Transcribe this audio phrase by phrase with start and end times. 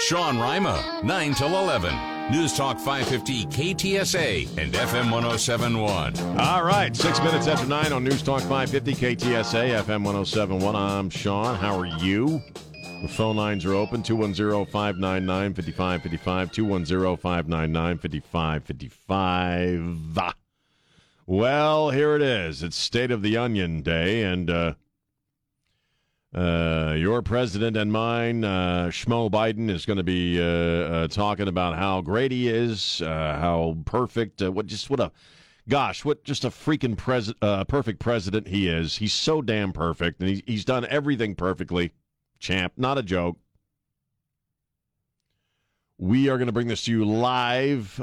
[0.00, 1.94] Sean Rima, 9 till 11.
[2.30, 6.18] News Talk 550 KTSA and FM 1071.
[6.38, 10.76] All right, six minutes after nine on News Talk 550 KTSA, FM 1071.
[10.76, 11.56] I'm Sean.
[11.56, 12.42] How are you?
[13.02, 16.52] The phone lines are open 210 599 5555.
[16.52, 20.34] 210 599 5555.
[21.26, 22.62] Well, here it is.
[22.62, 24.74] It's State of the Onion Day, and uh,
[26.36, 31.48] uh, your president and mine, uh, Schmo Biden, is going to be uh, uh, talking
[31.48, 35.10] about how great he is, uh, how perfect, what just what a
[35.66, 37.32] gosh, what just a freaking pres-
[37.68, 38.96] perfect president he is.
[38.96, 41.92] He's so damn perfect, and he's, he's done everything perfectly.
[42.38, 43.38] Champ, not a joke.
[45.96, 47.96] We are going to bring this to you live.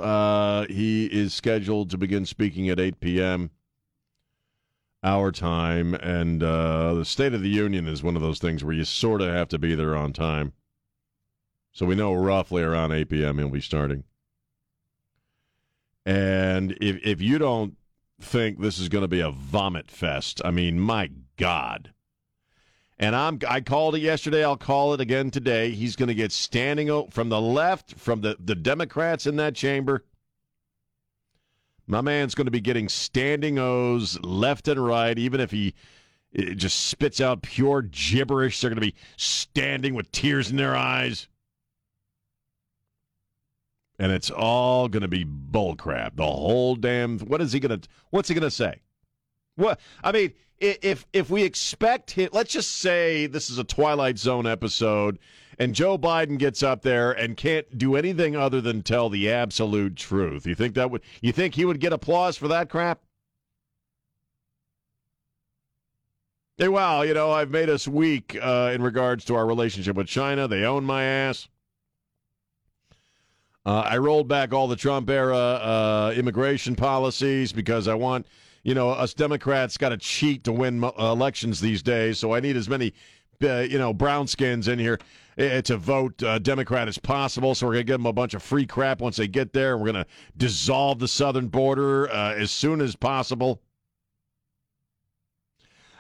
[0.70, 3.52] He is scheduled to begin speaking at 8 p.m.
[5.04, 8.74] our time, and uh, the State of the Union is one of those things where
[8.74, 10.54] you sort of have to be there on time.
[11.74, 13.38] So we know roughly around 8 p.m.
[13.38, 14.04] he'll be starting.
[16.06, 17.78] And if if you don't
[18.22, 21.94] think this is going to be a vomit fest, I mean, my God.
[23.00, 24.44] And I'm I called it yesterday.
[24.44, 25.72] I'll call it again today.
[25.72, 29.56] He's going to get standing o- from the left, from the the Democrats in that
[29.56, 30.06] chamber.
[31.86, 35.74] My man's going to be getting standing O's left and right, even if he
[36.36, 38.62] eh, just spits out pure gibberish.
[38.62, 41.28] They're going to be standing with tears in their eyes.
[44.00, 46.16] And it's all going to be bullcrap.
[46.16, 47.20] The whole damn.
[47.20, 47.88] What is he going to?
[48.10, 48.82] What's he going to say?
[49.56, 54.18] What I mean, if if we expect him, let's just say this is a Twilight
[54.18, 55.20] Zone episode,
[55.60, 59.96] and Joe Biden gets up there and can't do anything other than tell the absolute
[59.96, 60.46] truth.
[60.46, 61.02] You think that would?
[61.22, 63.00] You think he would get applause for that crap?
[66.58, 70.06] Hey, wow, you know, I've made us weak uh, in regards to our relationship with
[70.06, 70.48] China.
[70.48, 71.48] They own my ass.
[73.66, 78.28] Uh, I rolled back all the Trump era uh, immigration policies because I want,
[78.64, 82.20] you know, us Democrats got to cheat to win elections these days.
[82.20, 82.94] So I need as many,
[83.44, 85.00] uh, you know, brown skins in here
[85.38, 87.56] uh, to vote uh, Democrat as possible.
[87.56, 89.78] So we're going to give them a bunch of free crap once they get there.
[89.78, 93.62] We're going to dissolve the southern border uh, as soon as possible.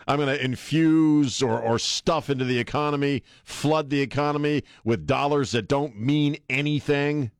[0.07, 5.51] I'm going to infuse or, or stuff into the economy, flood the economy with dollars
[5.51, 7.31] that don't mean anything,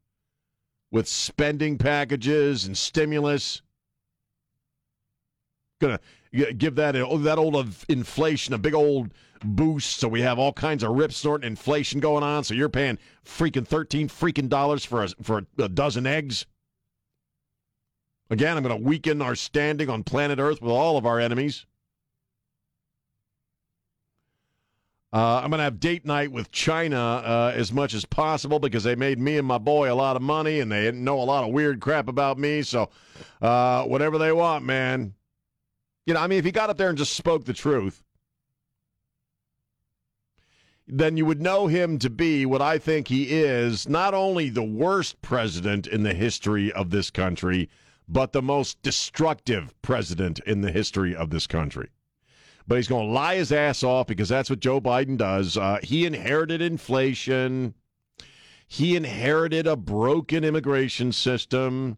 [0.92, 3.62] with spending packages and stimulus.
[5.82, 10.40] Going to give that oh, that old inflation a big old boost, so we have
[10.40, 12.44] all kinds of rip snorting inflation going on.
[12.44, 16.46] So you're paying freaking thirteen freaking dollars for a, for a dozen eggs.
[18.30, 21.66] Again, I'm going to weaken our standing on planet Earth with all of our enemies.
[25.12, 28.84] Uh, I'm going to have date night with China uh, as much as possible because
[28.84, 31.44] they made me and my boy a lot of money and they know a lot
[31.44, 32.64] of weird crap about me.
[32.64, 32.90] So,
[33.40, 35.14] uh, whatever they want, man.
[36.08, 38.04] You know, I mean, if he got up there and just spoke the truth,
[40.88, 44.64] then you would know him to be what I think he is not only the
[44.64, 47.70] worst president in the history of this country,
[48.08, 51.90] but the most destructive president in the history of this country
[52.68, 55.58] but he's going to lie his ass off because that's what Joe Biden does.
[55.58, 57.74] Uh, he inherited inflation.
[58.68, 61.98] He inherited a broken immigration system.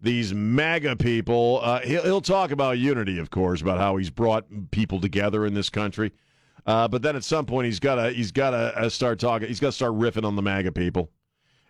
[0.00, 4.46] These MAGA people, uh, he'll, he'll, talk about unity, of course, about how he's brought
[4.70, 6.12] people together in this country.
[6.68, 9.48] Uh, but then at some point, he's got to he's got to uh, start talking.
[9.48, 11.10] He's got to start riffing on the MAGA people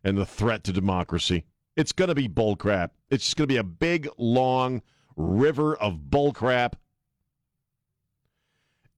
[0.02, 1.44] and the threat to democracy.
[1.76, 2.90] It's going to be bullcrap.
[3.08, 4.82] It's just going to be a big, long
[5.16, 6.72] river of bullcrap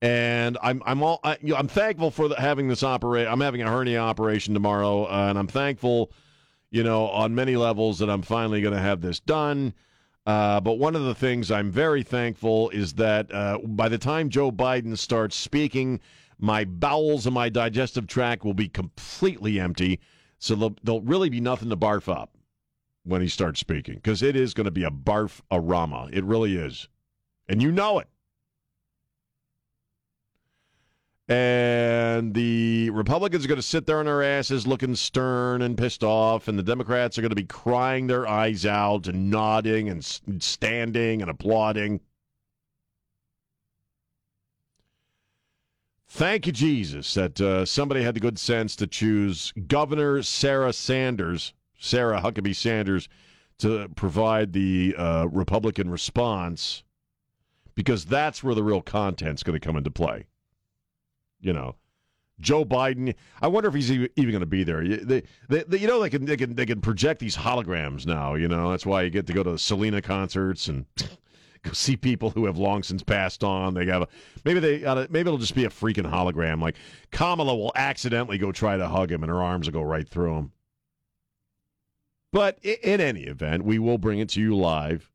[0.01, 3.27] and I'm I'm all I, you know, I'm thankful for the, having this operate.
[3.27, 6.11] I'm having a hernia operation tomorrow, uh, and I'm thankful,
[6.71, 9.73] you know, on many levels that I'm finally going to have this done.
[10.25, 14.29] Uh, but one of the things I'm very thankful is that uh, by the time
[14.29, 15.99] Joe Biden starts speaking,
[16.37, 19.99] my bowels and my digestive tract will be completely empty,
[20.37, 22.35] so there'll, there'll really be nothing to barf up
[23.03, 26.09] when he starts speaking because it is going to be a barf arama.
[26.13, 26.87] It really is,
[27.47, 28.07] and you know it.
[31.31, 36.03] And the Republicans are going to sit there on their asses looking stern and pissed
[36.03, 40.03] off, and the Democrats are going to be crying their eyes out and nodding and
[40.03, 42.01] standing and applauding.
[46.09, 51.53] Thank you, Jesus, that uh, somebody had the good sense to choose Governor Sarah Sanders,
[51.79, 53.07] Sarah Huckabee Sanders,
[53.59, 56.83] to provide the uh, Republican response
[57.73, 60.25] because that's where the real content's going to come into play.
[61.41, 61.75] You know,
[62.41, 63.15] Joe Biden.
[63.41, 64.83] I wonder if he's even going to be there.
[64.83, 68.35] They, they, they, you know, they can they can they can project these holograms now.
[68.35, 70.85] You know, that's why you get to go to the Selena concerts and
[71.63, 73.73] go see people who have long since passed on.
[73.73, 74.09] They got
[74.43, 76.61] maybe they got a, maybe it'll just be a freaking hologram.
[76.61, 76.75] Like
[77.11, 80.35] Kamala will accidentally go try to hug him, and her arms will go right through
[80.35, 80.51] him.
[82.33, 85.10] But in any event, we will bring it to you live.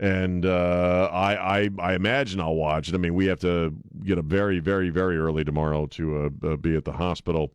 [0.00, 2.94] And uh, I, I, I imagine I'll watch it.
[2.94, 3.74] I mean, we have to
[4.04, 7.52] get up very, very, very early tomorrow to uh, uh, be at the hospital.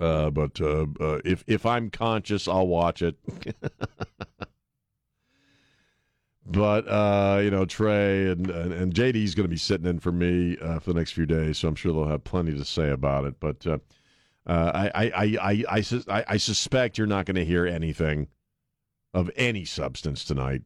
[0.00, 3.16] Uh, but uh, uh, if if I'm conscious, I'll watch it.
[6.46, 6.84] But
[7.42, 10.92] you know, Trey and and, and JD's going to be sitting in for me for
[10.92, 13.40] the next few days, so I'm sure they'll have plenty to say about it.
[13.40, 13.66] But
[14.46, 18.28] I, I, I, I, I, I suspect you're not going to hear anything
[19.14, 20.62] of any substance tonight.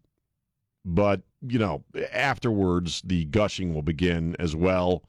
[0.84, 5.04] But you know, afterwards, the gushing will begin as well.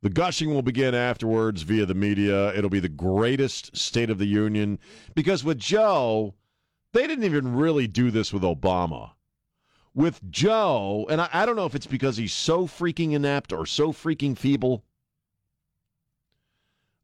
[0.00, 2.54] The gushing will begin afterwards via the media.
[2.54, 4.78] It'll be the greatest State of the Union
[5.14, 6.34] because with Joe,
[6.92, 9.12] they didn't even really do this with Obama
[9.98, 13.66] with Joe, and I, I, don't know if it's because he's so freaking inept or
[13.66, 14.84] so freaking feeble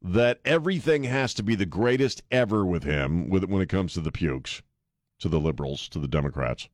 [0.01, 4.01] that everything has to be the greatest ever with him with, when it comes to
[4.01, 4.61] the pukes,
[5.19, 6.69] to the liberals, to the Democrats.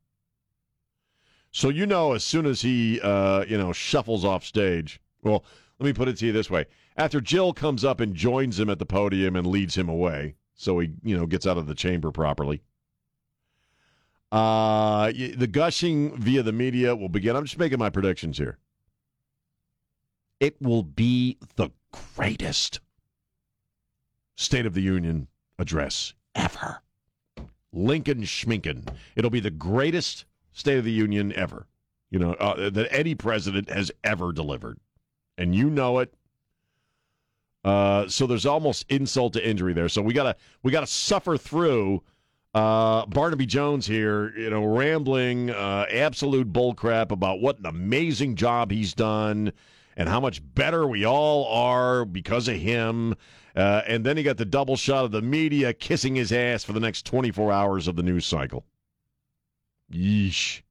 [1.52, 5.44] So you know, as soon as he, uh, you know, shuffles off stage, well,
[5.80, 6.66] let me put it to you this way:
[6.98, 10.80] after Jill comes up and joins him at the podium and leads him away, so
[10.80, 12.62] he, you know, gets out of the chamber properly
[14.32, 17.36] uh, the gushing via the media will begin.
[17.36, 18.58] I'm just making my predictions here.
[20.40, 21.70] It will be the
[22.16, 22.80] greatest
[24.38, 25.28] State of the Union
[25.60, 26.82] address ever.
[27.74, 28.88] Lincoln Schminken.
[29.16, 31.68] It'll be the greatest State of the Union ever,
[32.10, 34.80] you know, uh, that any president has ever delivered.
[35.38, 36.14] And you know it.
[37.64, 39.90] Uh, so there's almost insult to injury there.
[39.90, 42.04] So we gotta we gotta suffer through
[42.54, 48.72] uh, Barnaby Jones here, you know, rambling uh, absolute bullcrap about what an amazing job
[48.72, 49.54] he's done
[49.96, 53.16] and how much better we all are because of him.
[53.56, 56.74] Uh, and then he got the double shot of the media kissing his ass for
[56.74, 58.66] the next 24 hours of the news cycle.
[59.92, 60.62] Yeesh.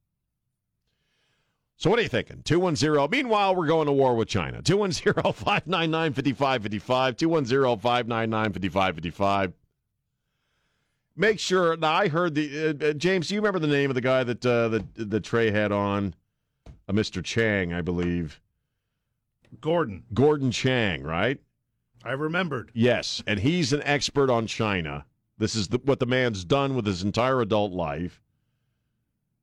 [1.77, 2.43] So what are you thinking?
[2.45, 3.09] 210.
[3.11, 4.61] Meanwhile, we're going to war with China.
[4.61, 7.17] 210 599 5555.
[7.17, 9.53] 210 599 5555
[11.21, 11.77] make sure.
[11.77, 13.29] Now, I heard the uh, uh, James.
[13.29, 16.15] Do you remember the name of the guy that uh, that the Trey had on?
[16.89, 17.23] Uh, Mr.
[17.23, 18.41] Chang, I believe.
[19.61, 20.05] Gordon.
[20.15, 21.39] Gordon Chang, right?
[22.03, 22.71] I remembered.
[22.73, 25.05] Yes, and he's an expert on China.
[25.39, 28.21] This is the, what the man's done with his entire adult life.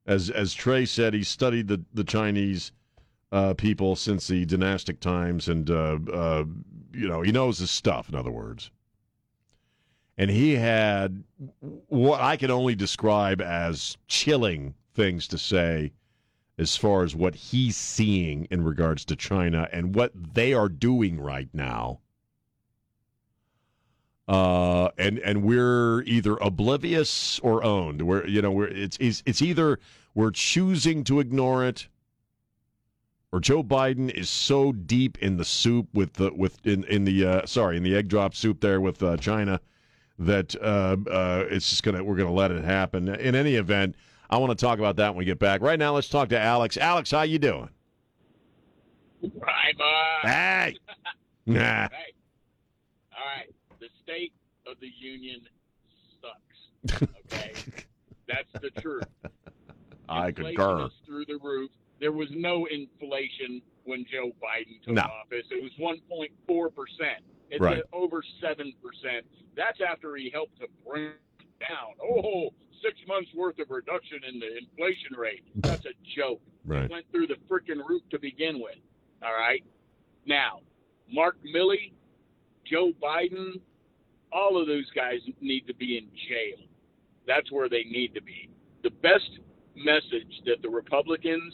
[0.07, 2.71] As as Trey said, he studied the the Chinese
[3.31, 6.45] uh, people since the dynastic times, and uh, uh,
[6.93, 8.09] you know he knows his stuff.
[8.09, 8.71] In other words,
[10.17, 11.23] and he had
[11.59, 15.93] what I can only describe as chilling things to say
[16.57, 21.19] as far as what he's seeing in regards to China and what they are doing
[21.19, 21.99] right now.
[24.27, 28.01] Uh, and and we're either oblivious or owned.
[28.01, 29.79] We're you know we're it's it's, it's either
[30.13, 31.87] we're choosing to ignore it,
[33.31, 37.25] or Joe Biden is so deep in the soup with the with in in the
[37.25, 39.61] uh, sorry in the egg drop soup there with uh, China
[40.19, 43.07] that uh, uh, it's just gonna we're gonna let it happen.
[43.07, 43.95] In any event,
[44.29, 45.61] I want to talk about that when we get back.
[45.61, 46.77] Right now, let's talk to Alex.
[46.77, 47.69] Alex, how you doing?
[49.43, 50.29] Hi, bud.
[50.29, 50.75] Hey.
[51.45, 51.59] nah.
[51.59, 51.89] Hey.
[53.17, 53.53] All right.
[54.07, 54.31] State
[54.65, 55.41] of the union
[56.21, 57.03] sucks.
[57.33, 57.51] Okay.
[58.27, 59.03] That's the truth.
[60.07, 60.89] I inflation concur.
[61.05, 61.71] Through the roof.
[61.99, 65.01] There was no inflation when Joe Biden took no.
[65.01, 65.45] office.
[65.51, 67.23] It was 1.4 percent.
[67.49, 67.81] It's right.
[67.91, 68.73] over 7%.
[69.55, 71.11] That's after he helped to bring
[71.59, 71.95] down.
[72.01, 72.49] Oh,
[72.81, 75.43] six months worth of reduction in the inflation rate.
[75.55, 76.41] That's a joke.
[76.65, 76.83] Right.
[76.83, 78.77] It went through the freaking roof to begin with.
[79.21, 79.63] All right.
[80.25, 80.59] Now,
[81.11, 81.93] Mark Milley,
[82.65, 83.61] Joe Biden,
[84.31, 86.67] all of those guys need to be in jail.
[87.25, 88.49] That's where they need to be.
[88.83, 89.39] The best
[89.75, 91.53] message that the Republicans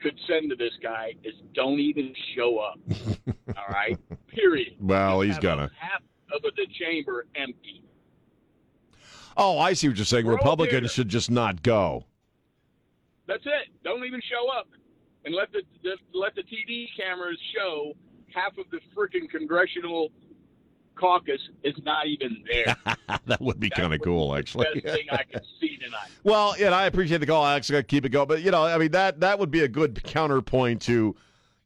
[0.00, 2.78] could send to this guy is don't even show up.
[3.56, 4.74] All right, period.
[4.80, 5.70] Well, he's gonna.
[5.78, 6.02] half
[6.32, 7.82] of the chamber empty.
[9.36, 10.26] Oh, I see what you're saying.
[10.26, 12.04] We're Republicans should just not go.
[13.26, 13.68] That's it.
[13.84, 14.68] Don't even show up,
[15.24, 17.92] and let the, the let the TV cameras show
[18.34, 20.10] half of the freaking congressional
[20.98, 22.76] caucus is not even there.
[23.26, 24.66] that would be kind of cool, be actually.
[24.74, 26.08] the best thing I could see tonight.
[26.24, 28.64] Well, yeah, I appreciate the call, I actually gotta keep it going, but you know,
[28.64, 31.16] I mean that that would be a good counterpoint to,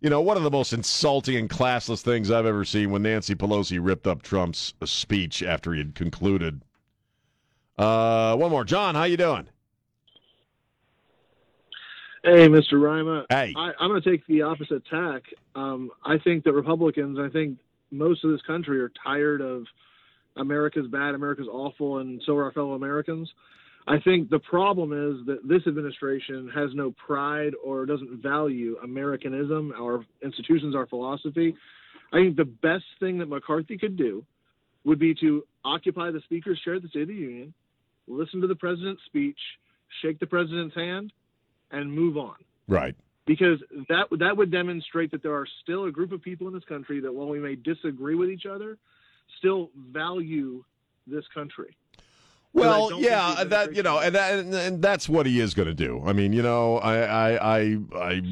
[0.01, 3.35] you know, one of the most insulting and classless things I've ever seen when Nancy
[3.35, 6.63] Pelosi ripped up Trump's speech after he had concluded.
[7.79, 8.95] Uh, one more, John.
[8.95, 9.49] How you doing?
[12.25, 12.81] Hey, Mr.
[12.81, 13.27] Rima.
[13.29, 13.53] Hey.
[13.57, 15.23] I, I'm going to take the opposite tack.
[15.57, 17.59] Um, I think that Republicans, I think
[17.93, 19.65] most of this country are tired of
[20.37, 23.31] America's bad, America's awful, and so are our fellow Americans.
[23.87, 29.73] I think the problem is that this administration has no pride or doesn't value Americanism,
[29.79, 31.55] our institutions, our philosophy.
[32.13, 34.25] I think the best thing that McCarthy could do
[34.85, 37.55] would be to occupy the Speaker's chair at the State of the Union,
[38.07, 39.39] listen to the President's speech,
[40.01, 41.13] shake the President's hand,
[41.71, 42.37] and move on
[42.69, 42.95] Right.
[43.27, 46.65] Because that that would demonstrate that there are still a group of people in this
[46.65, 48.79] country that while we may disagree with each other,
[49.39, 50.65] still value
[51.07, 51.77] this country.
[52.55, 55.75] Well, yeah, that you know, and, that, and, and that's what he is going to
[55.75, 56.03] do.
[56.05, 58.23] I mean, you know, I, I, I, I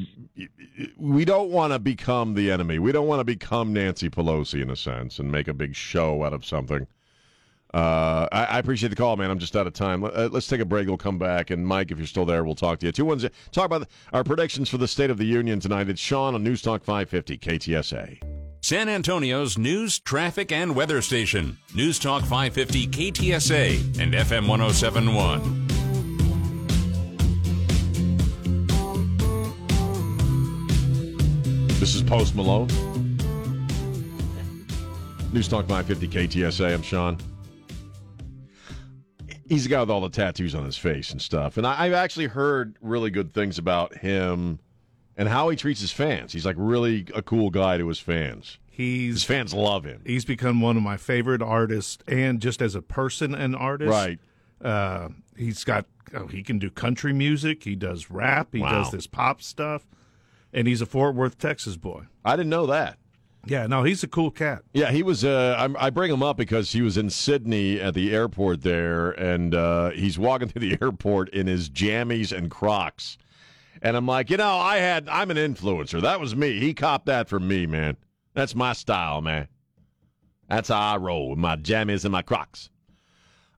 [0.97, 2.77] we don't want to become the enemy.
[2.77, 6.23] We don't want to become Nancy Pelosi in a sense and make a big show
[6.23, 6.85] out of something.
[7.73, 9.31] Uh, I, I appreciate the call, man.
[9.31, 10.01] I'm just out of time.
[10.01, 10.87] Let, uh, let's take a break.
[10.87, 12.91] We'll come back, and Mike, if you're still there, we'll talk to you.
[12.91, 13.25] Two ones.
[13.51, 15.89] Talk about our predictions for the State of the Union tonight.
[15.89, 18.21] It's Sean on News Talk 550 KTSA.
[18.63, 21.57] San Antonio's news, traffic, and weather station.
[21.73, 25.67] News Talk 550 KTSA and FM 1071.
[31.79, 32.67] This is Post Malone.
[35.33, 36.73] News Talk 550 KTSA.
[36.73, 37.17] I'm Sean.
[39.51, 41.57] He's the guy with all the tattoos on his face and stuff.
[41.57, 44.59] And I, I've actually heard really good things about him
[45.17, 46.31] and how he treats his fans.
[46.31, 48.57] He's like really a cool guy to his fans.
[48.69, 50.01] His fans love him.
[50.05, 54.19] he's become one of my favorite artists, and just as a person and artist, Right.
[54.63, 58.71] Uh, he's got oh, he can do country music, he does rap, he Wow.
[58.83, 59.85] does this pop stuff,
[60.53, 62.03] and he's a Fort Worth, Texas boy.
[62.23, 62.97] I didn't know that.
[63.45, 64.63] Yeah, no, he's a cool cat.
[64.73, 65.25] Yeah, he was.
[65.25, 69.55] Uh, I bring him up because he was in Sydney at the airport there, and
[69.55, 73.17] uh, he's walking through the airport in his jammies and Crocs,
[73.81, 75.09] and I'm like, you know, I had.
[75.09, 76.01] I'm an influencer.
[76.01, 76.59] That was me.
[76.59, 77.97] He copped that from me, man.
[78.33, 79.47] That's my style, man.
[80.47, 82.69] That's how I roll with my jammies and my Crocs.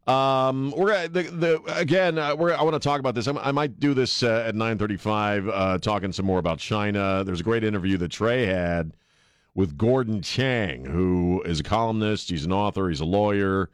[0.07, 2.17] Um, we're the, the again.
[2.17, 3.27] Uh, we're, I want to talk about this.
[3.27, 7.23] I'm, I might do this uh, at 9:35, uh, talking some more about China.
[7.25, 8.93] There's a great interview that Trey had
[9.55, 12.29] with Gordon Chang, who is a columnist.
[12.29, 12.89] He's an author.
[12.89, 13.69] He's a lawyer.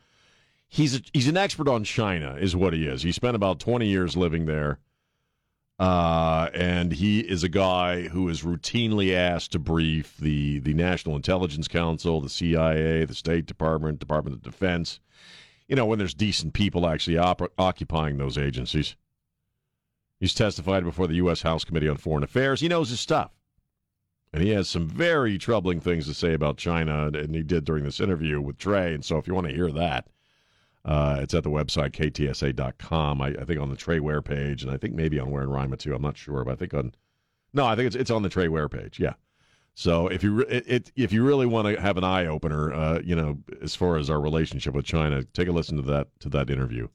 [0.67, 3.01] He's a, he's an expert on China, is what he is.
[3.01, 4.79] He spent about 20 years living there.
[5.79, 11.15] Uh, and he is a guy who is routinely asked to brief the, the National
[11.15, 14.99] Intelligence Council, the CIA, the State Department, Department of Defense,
[15.69, 18.97] you know, when there's decent people actually op- occupying those agencies.
[20.19, 21.43] He's testified before the U.S.
[21.43, 22.59] House Committee on Foreign Affairs.
[22.59, 23.31] He knows his stuff.
[24.31, 27.83] And he has some very troubling things to say about China, and he did during
[27.83, 28.93] this interview with Trey.
[28.93, 30.07] And so, if you want to hear that,
[30.85, 33.21] uh, it's at the website ktsa.com.
[33.21, 35.79] I, I think on the Trey Ware page, and I think maybe on Ware and
[35.79, 35.95] too.
[35.95, 36.93] I'm not sure, but I think on
[37.53, 38.99] no, I think it's it's on the Trey Ware page.
[38.99, 39.13] Yeah.
[39.73, 42.99] So if you it, it if you really want to have an eye opener, uh,
[43.03, 46.29] you know, as far as our relationship with China, take a listen to that to
[46.29, 46.87] that interview.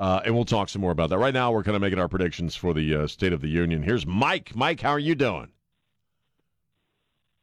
[0.00, 1.18] Uh, and we'll talk some more about that.
[1.18, 3.82] Right now, we're kind of making our predictions for the uh, State of the Union.
[3.82, 4.54] Here's Mike.
[4.54, 5.48] Mike, how are you doing?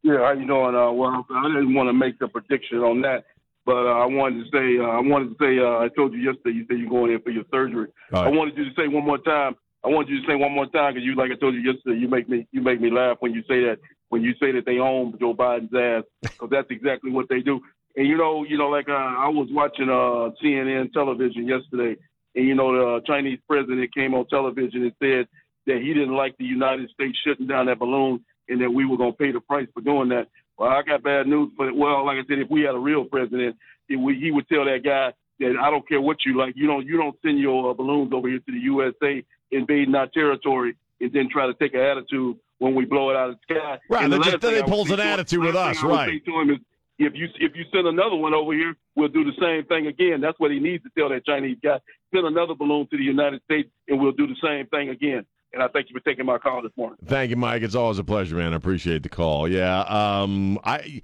[0.05, 0.75] Yeah, how you doing?
[0.75, 3.25] Uh, well, I didn't want to make a prediction on that,
[3.65, 6.19] but uh, I wanted to say, uh, I wanted to say, uh, I told you
[6.19, 7.87] yesterday, you said you're going in for your surgery.
[8.13, 9.55] All I wanted you to say one more time.
[9.83, 11.97] I wanted you to say one more time because you, like I told you yesterday,
[11.97, 14.67] you make me, you make me laugh when you say that, when you say that
[14.67, 17.59] they own Joe Biden's ass, because that's exactly what they do.
[17.95, 21.97] And you know, you know, like uh, I was watching uh, CNN television yesterday,
[22.35, 25.25] and you know, the Chinese president came on television and said
[25.65, 28.97] that he didn't like the United States shutting down that balloon and that we were
[28.97, 30.27] going to pay the price for doing that.
[30.57, 33.03] Well, I got bad news for well, like I said, if we had a real
[33.05, 36.53] president, he would, he would tell that guy that I don't care what you like,
[36.55, 40.07] you don't you don't send your uh, balloons over here to the USA invading our
[40.07, 43.53] territory and then try to take an attitude when we blow it out of the
[43.55, 43.77] sky.
[43.89, 45.95] Right, And the then then he pulls an him- attitude with us, thing I would
[45.97, 46.09] right.
[46.09, 46.57] say to him is
[46.97, 50.21] if you if you send another one over here, we'll do the same thing again.
[50.21, 51.79] That's what he needs to tell that Chinese guy.
[52.13, 55.25] Send another balloon to the United States, and we'll do the same thing again.
[55.55, 56.97] And I thank you for taking my call this morning.
[57.05, 57.63] Thank you, Mike.
[57.63, 58.53] It's always a pleasure, man.
[58.53, 59.47] I appreciate the call.
[59.47, 59.79] Yeah.
[59.81, 61.01] Um, I.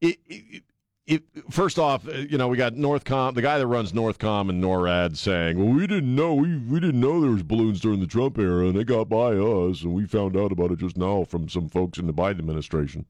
[0.00, 0.62] It, it,
[1.06, 4.62] it, first off, uh, you know, we got Northcom, the guy that runs Northcom and
[4.62, 8.06] NORAD saying, well, we didn't know, we, we didn't know there was balloons during the
[8.06, 11.22] Trump era, and they got by us, and we found out about it just now
[11.24, 13.06] from some folks in the Biden administration.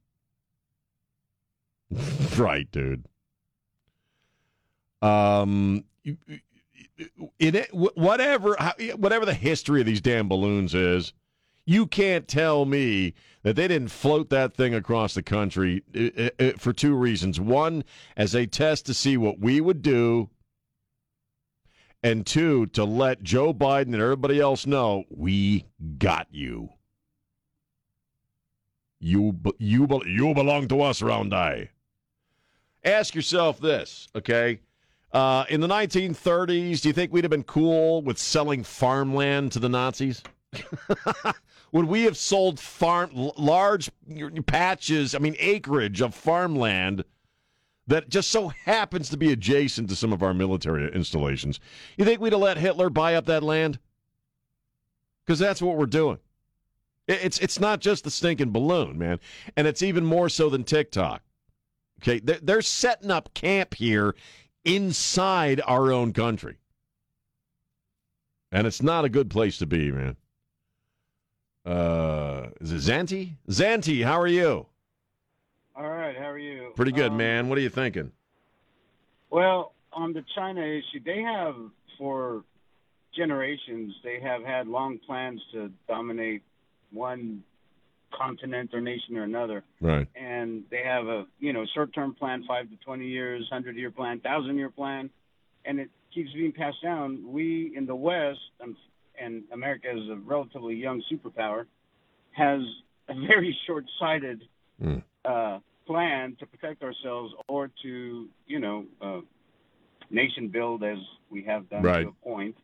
[2.36, 3.06] right, dude.
[5.00, 5.84] Um,
[7.38, 8.56] it, whatever,
[8.96, 11.12] whatever the history of these damn balloons is,
[11.64, 15.82] you can't tell me that they didn't float that thing across the country
[16.58, 17.40] for two reasons.
[17.40, 17.84] One,
[18.16, 20.30] as a test to see what we would do,
[22.02, 25.66] and two, to let Joe Biden and everybody else know we
[25.98, 26.70] got you.
[28.98, 31.70] You you you belong to us, Round Eye.
[32.84, 34.60] Ask yourself this, okay?
[35.12, 39.58] Uh, in the 1930s, do you think we'd have been cool with selling farmland to
[39.58, 40.22] the Nazis?
[41.72, 43.90] would we have sold farm large
[44.46, 47.04] patches, I mean acreage of farmland
[47.86, 51.60] that just so happens to be adjacent to some of our military installations?
[51.96, 53.78] You think we'd have let Hitler buy up that land?
[55.26, 56.18] Because that's what we're doing.
[57.08, 59.18] It's it's not just the stinking balloon, man,
[59.56, 61.22] and it's even more so than TikTok.
[62.00, 64.14] Okay, they're setting up camp here
[64.64, 66.56] inside our own country,
[68.50, 70.16] and it's not a good place to be, man.
[71.64, 73.36] Uh, is it Zanti?
[73.48, 74.66] Zanti, how are you?
[75.74, 76.72] All right, how are you?
[76.76, 77.48] Pretty good, um, man.
[77.48, 78.12] What are you thinking?
[79.30, 81.54] Well, on the China issue, they have
[81.98, 82.44] for
[83.14, 86.42] generations they have had long plans to dominate
[86.90, 87.42] one
[88.16, 89.64] continent or nation or another.
[89.80, 90.06] Right.
[90.14, 93.90] And they have a you know short term plan, five to twenty years, hundred year
[93.90, 95.10] plan, thousand year plan,
[95.64, 97.24] and it keeps being passed down.
[97.26, 98.40] We in the West,
[99.18, 101.66] and America is a relatively young superpower,
[102.32, 102.60] has
[103.08, 104.42] a very short-sighted
[104.82, 105.02] mm.
[105.24, 109.20] uh, plan to protect ourselves or to, you know, uh,
[110.10, 110.98] nation build as
[111.30, 112.02] we have done right.
[112.02, 112.56] to a point.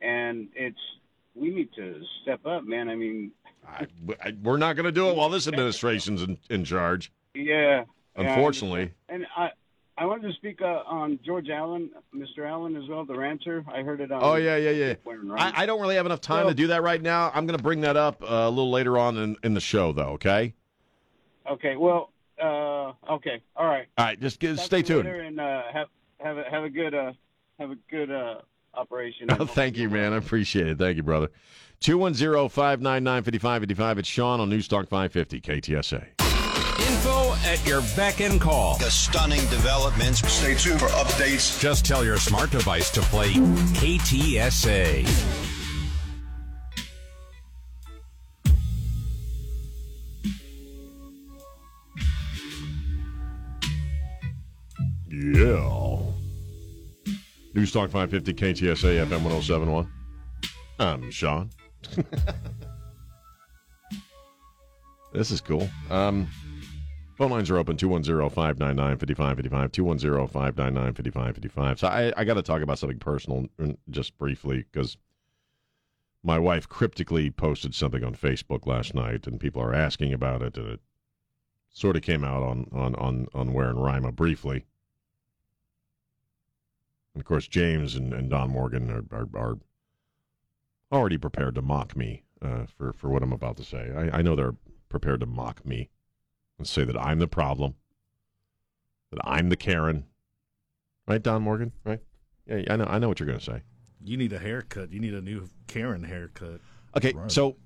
[0.00, 0.78] And it's
[1.34, 2.88] we need to step up, man.
[2.88, 3.30] I mean,
[3.70, 3.86] I,
[4.22, 7.12] I, we're not going to do it while this administration's in, in charge.
[7.34, 7.84] Yeah.
[8.16, 8.92] Unfortunately.
[9.08, 9.50] And, and I
[10.00, 12.48] I wanted to speak uh, on George Allen, Mr.
[12.48, 13.62] Allen as well, the rancher.
[13.70, 14.22] I heard it on.
[14.22, 14.94] Oh yeah, yeah, yeah.
[15.36, 17.30] I, I, don't really have enough time so, to do that right now.
[17.34, 19.92] I'm going to bring that up uh, a little later on in, in the show,
[19.92, 20.12] though.
[20.12, 20.54] Okay.
[21.50, 21.76] Okay.
[21.76, 22.12] Well.
[22.42, 23.42] Uh, okay.
[23.54, 23.88] All right.
[23.98, 24.18] All right.
[24.18, 25.06] Just get, stay tuned.
[25.06, 27.12] And uh, have have a have a good uh,
[27.58, 28.36] have a good uh,
[28.74, 29.28] operation.
[29.40, 30.12] Oh, thank you, man.
[30.12, 30.78] I appreciate it.
[30.78, 31.28] Thank you, brother.
[31.80, 33.98] 210 599 5555.
[33.98, 36.06] It's Sean on Newstalk 550 KTSA.
[36.80, 38.76] Info at your beck and call.
[38.78, 40.20] The stunning developments.
[40.30, 41.58] Stay tuned for updates.
[41.60, 45.06] Just tell your smart device to play KTSA.
[55.08, 56.09] Yeah.
[57.52, 59.90] News Talk 550 KTSA FM 1071.
[60.78, 61.50] I'm Sean.
[65.12, 65.68] this is cool.
[65.90, 66.28] Um,
[67.20, 69.72] Phone lines are open 210 599 5555.
[69.72, 71.78] 210 599 5555.
[71.78, 73.44] So I, I got to talk about something personal
[73.90, 74.96] just briefly because
[76.22, 80.56] my wife cryptically posted something on Facebook last night and people are asking about it.
[80.56, 80.80] And it
[81.68, 84.64] sort of came out on, on, on, on Ware and Rima briefly.
[87.14, 89.58] And of course, James and, and Don Morgan are, are, are
[90.92, 93.90] already prepared to mock me uh, for, for what I'm about to say.
[93.94, 94.56] I, I know they're
[94.88, 95.90] prepared to mock me
[96.58, 97.74] and say that I'm the problem,
[99.10, 100.04] that I'm the Karen.
[101.06, 101.72] Right, Don Morgan?
[101.84, 102.00] Right?
[102.46, 102.84] Yeah, I know.
[102.84, 103.62] I know what you're going to say.
[104.04, 104.92] You need a haircut.
[104.92, 106.60] You need a new Karen haircut.
[106.96, 107.30] Okay, right.
[107.30, 107.56] so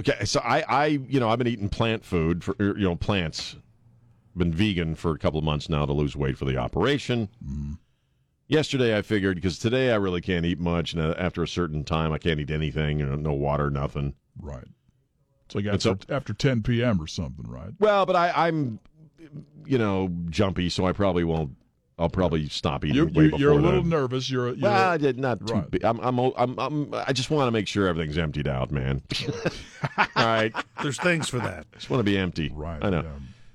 [0.00, 3.56] okay, so I, I, you know, I've been eating plant food for you know plants.
[4.36, 7.28] Been vegan for a couple of months now to lose weight for the operation.
[7.46, 7.78] Mm.
[8.46, 11.82] Yesterday, I figured because today I really can't eat much, and uh, after a certain
[11.82, 13.00] time, I can't eat anything.
[13.00, 14.14] You know, no water, nothing.
[14.38, 14.66] Right.
[15.46, 17.00] It's like after, so, after 10 p.m.
[17.00, 17.70] or something, right?
[17.78, 18.78] Well, but I, I'm,
[19.64, 21.56] you know, jumpy, so I probably won't.
[21.98, 22.96] I'll probably stop eating.
[22.96, 23.88] You're, way you're, you're a little then.
[23.88, 24.28] nervous.
[24.28, 25.54] You're, you're well, I did not too.
[25.54, 25.70] Right.
[25.70, 25.84] Big.
[25.84, 29.00] I'm, I'm, I'm, I'm, i just want to make sure everything's emptied out, man.
[29.98, 30.52] All right,
[30.82, 31.66] there's things for that.
[31.72, 32.50] I just want to be empty.
[32.52, 32.84] Right.
[32.84, 33.02] I know.
[33.02, 33.10] Yeah.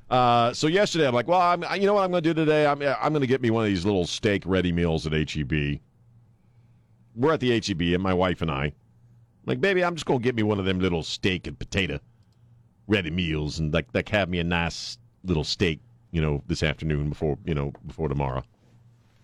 [0.10, 2.66] Uh, so yesterday, I'm like, well, I'm, you know what I'm going to do today?
[2.66, 5.80] I'm, I'm going to get me one of these little steak ready meals at HEB.
[7.16, 8.66] We're at the HEB, and my wife and I.
[8.66, 8.74] I'm
[9.46, 12.00] like, baby, I'm just going to get me one of them little steak and potato
[12.90, 15.80] ready meals and like like have me a nice little steak,
[16.12, 18.44] you know, this afternoon before you know before tomorrow,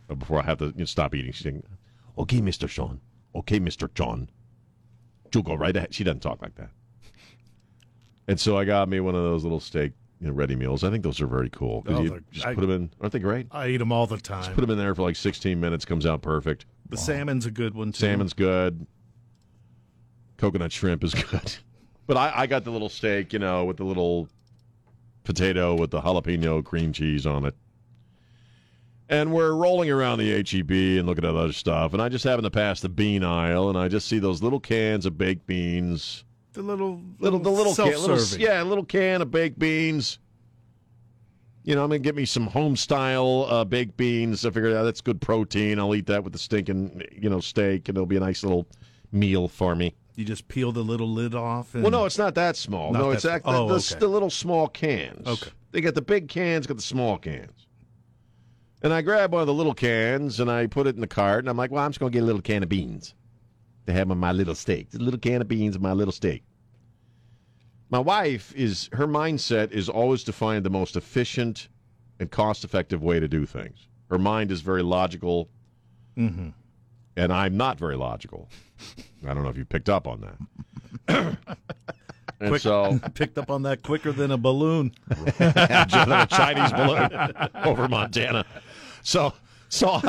[0.07, 1.31] or before I have to you know, stop eating.
[1.31, 1.63] She's saying,
[2.17, 3.01] "Okay, Mister Sean.
[3.33, 4.29] Okay, Mister John.
[5.33, 5.93] She'll go right ahead.
[5.93, 6.69] She doesn't talk like that.
[8.27, 9.91] And so I got me one of those little steak
[10.25, 10.83] you know, ready meals.
[10.83, 11.83] I think those are very cool.
[11.87, 12.89] Oh, you just I- put them in.
[12.99, 13.47] Aren't they great?
[13.51, 14.43] I eat them all the time.
[14.43, 15.85] Just put them in there for like 16 minutes.
[15.85, 16.65] Comes out perfect.
[16.89, 17.99] the salmon's a good one too.
[17.99, 18.85] Salmon's good.
[20.37, 21.55] Coconut shrimp is good.
[22.07, 24.27] But I, I got the little steak, you know, with the little
[25.23, 27.55] potato with the jalapeno cream cheese on it.
[29.07, 31.93] And we're rolling around the HEB and looking at other stuff.
[31.93, 34.59] And I just happen to pass the bean aisle and I just see those little
[34.59, 36.23] cans of baked beans.
[36.55, 40.19] The little Little, the little can, little, yeah, a little can of baked beans.
[41.63, 44.45] You know, I'm gonna get me some home style uh, baked beans.
[44.45, 45.79] I figured out that's good protein.
[45.79, 48.67] I'll eat that with the stinking, you know, steak, and it'll be a nice little
[49.11, 49.95] meal for me.
[50.15, 51.73] You just peel the little lid off.
[51.73, 52.93] And Well, no, it's not that small.
[52.93, 53.99] Not no, that it's act- Oh, the, okay.
[53.99, 55.27] the little small cans.
[55.27, 55.49] Okay.
[55.71, 57.67] They got the big cans, got the small cans.
[58.81, 61.39] And I grab one of the little cans and I put it in the cart,
[61.39, 63.13] and I'm like, well, I'm just going to get a little can of beans
[63.87, 64.89] to have on my little steak.
[64.91, 66.43] Just a little can of beans my little steak.
[67.89, 71.67] My wife is, her mindset is always to find the most efficient
[72.19, 73.87] and cost effective way to do things.
[74.09, 75.49] Her mind is very logical,
[76.17, 76.53] Mhm.
[77.15, 78.49] and I'm not very logical.
[79.27, 80.37] I don't know if you picked up on that.
[82.39, 84.91] and Quick- so picked up on that quicker than a balloon.
[85.39, 88.45] a Chinese balloon over Montana.
[89.03, 89.33] So,
[89.69, 89.99] so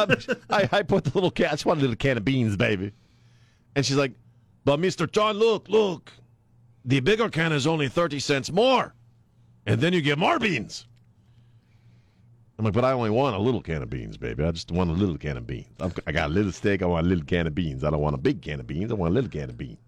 [0.51, 1.47] I, I put the little can.
[1.47, 2.93] I just want a little can of beans, baby.
[3.77, 4.15] And she's like,
[4.65, 6.11] "But Mister John, look, look,
[6.85, 8.95] the bigger can is only thirty cents more,
[9.67, 10.87] and then you get more beans."
[12.59, 14.43] I'm like, "But I only want a little can of beans, baby.
[14.43, 15.69] I just want a little can of beans.
[15.79, 16.83] I'm, I got a little steak.
[16.83, 17.85] I want a little can of beans.
[17.85, 18.91] I don't want a big can of beans.
[18.91, 19.79] I want a little can of beans."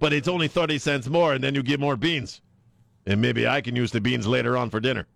[0.00, 2.42] But it's only thirty cents more, and then you get more beans.
[3.06, 5.06] And maybe I can use the beans later on for dinner.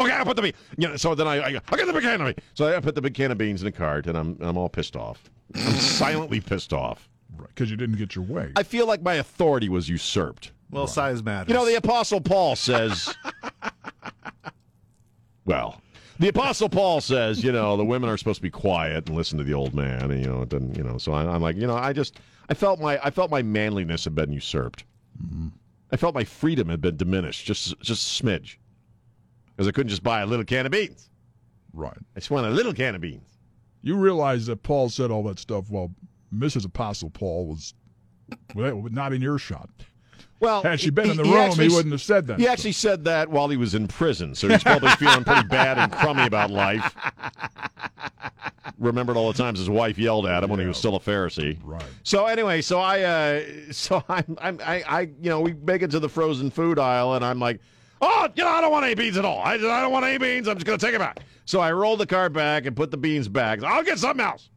[0.00, 0.52] Okay, I'll put the bean.
[0.76, 2.48] You know, so then I, I, go, I got the big can of beans.
[2.54, 4.68] So I put the big can of beans in the cart, and I'm I'm all
[4.68, 5.30] pissed off.
[5.54, 7.08] I'm silently pissed off.
[7.36, 8.52] Because you didn't get your way.
[8.56, 10.52] I feel like my authority was usurped.
[10.70, 11.48] Well, size matters.
[11.48, 13.14] You know, the Apostle Paul says.
[15.44, 15.80] well,
[16.18, 19.38] the Apostle Paul says, you know, the women are supposed to be quiet and listen
[19.38, 20.98] to the old man, and you know, it doesn't, you know.
[20.98, 24.04] So I, I'm like, you know, I just, I felt my, I felt my manliness
[24.04, 24.84] had been usurped.
[25.22, 25.48] Mm-hmm.
[25.90, 28.56] I felt my freedom had been diminished, just, just a smidge,
[29.56, 31.10] because I couldn't just buy a little can of beans.
[31.72, 31.96] Right.
[32.16, 33.28] I just want a little can of beans.
[33.82, 35.90] You realize that Paul said all that stuff while
[36.34, 36.64] Mrs.
[36.64, 37.74] Apostle Paul was
[38.54, 39.68] well, not in earshot.
[40.40, 42.38] Well, Had she been in the he room, actually- he wouldn't have said that.
[42.38, 45.78] He actually said that while he was in prison, so he's probably feeling pretty bad
[45.78, 46.94] and crummy about life.
[48.78, 51.58] Remembered all the times his wife yelled at him when he was still a Pharisee.
[51.62, 51.84] Right.
[52.02, 55.90] So anyway, so I, uh, so I'm, I'm, I, I, you know, we make it
[55.92, 57.60] to the frozen food aisle, and I'm like,
[58.06, 59.38] oh, you know, I don't want any beans at all.
[59.40, 60.48] I, I don't want any beans.
[60.48, 61.20] I'm just gonna take it back.
[61.44, 63.62] So I rolled the car back and put the beans back.
[63.62, 64.48] I'll get something else.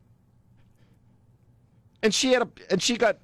[2.04, 3.18] And she had a, and she got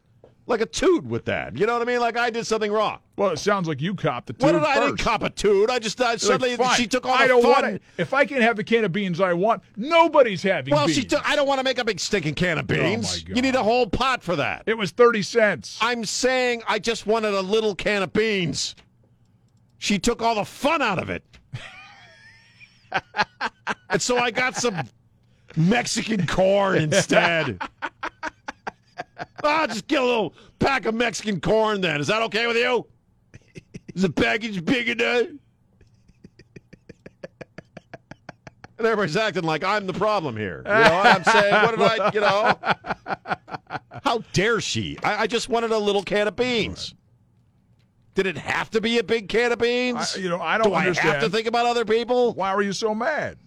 [0.45, 1.57] like a toot with that.
[1.57, 1.99] You know what I mean?
[1.99, 2.99] Like I did something wrong.
[3.15, 4.71] Well, it sounds like you copped the What did I?
[4.73, 5.69] I didn't cop a toot.
[5.69, 7.51] I just I, suddenly Like, she took all I the don't fun.
[7.51, 7.81] want it.
[7.97, 10.97] If I can't have the can of beans I want, nobody's having well, beans.
[10.97, 11.27] she took.
[11.29, 13.23] I don't want to make a big stinking can of Oh, my beans.
[13.23, 13.35] God.
[13.37, 14.63] you need a whole pot for that.
[14.65, 15.77] It was 30 cents.
[15.79, 18.75] I'm saying I just wanted a little can of beans.
[19.83, 21.25] She took all the fun out of it.
[23.89, 24.87] and so I got some
[25.57, 27.61] Mexican corn instead.
[29.43, 31.99] I'll just get a little pack of Mexican corn then.
[31.99, 32.87] Is that okay with you?
[33.93, 35.27] Is the package big enough?
[38.77, 40.63] And everybody's acting like I'm the problem here.
[40.65, 41.53] You know what I'm saying?
[41.55, 42.57] What did I, you know?
[44.05, 44.97] How dare she?
[45.03, 46.95] I, I just wanted a little can of beans.
[48.15, 50.15] Did it have to be a big can of beans?
[50.15, 52.33] I- you know, I don't Do I have to think about other people?
[52.33, 53.37] Why were you so mad?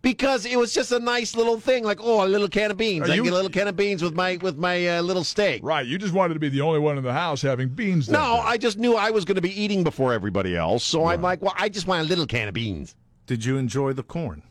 [0.00, 3.08] Because it was just a nice little thing, like oh, a little can of beans.
[3.08, 5.02] Are I you- can get a little can of beans with my with my uh,
[5.02, 5.60] little steak.
[5.64, 5.84] Right.
[5.84, 8.08] You just wanted to be the only one in the house having beans.
[8.08, 8.42] No, day.
[8.44, 11.42] I just knew I was going to be eating before everybody else, so I'm like,
[11.42, 12.94] well, I just want a little can of beans.
[13.26, 14.42] Did you enjoy the corn?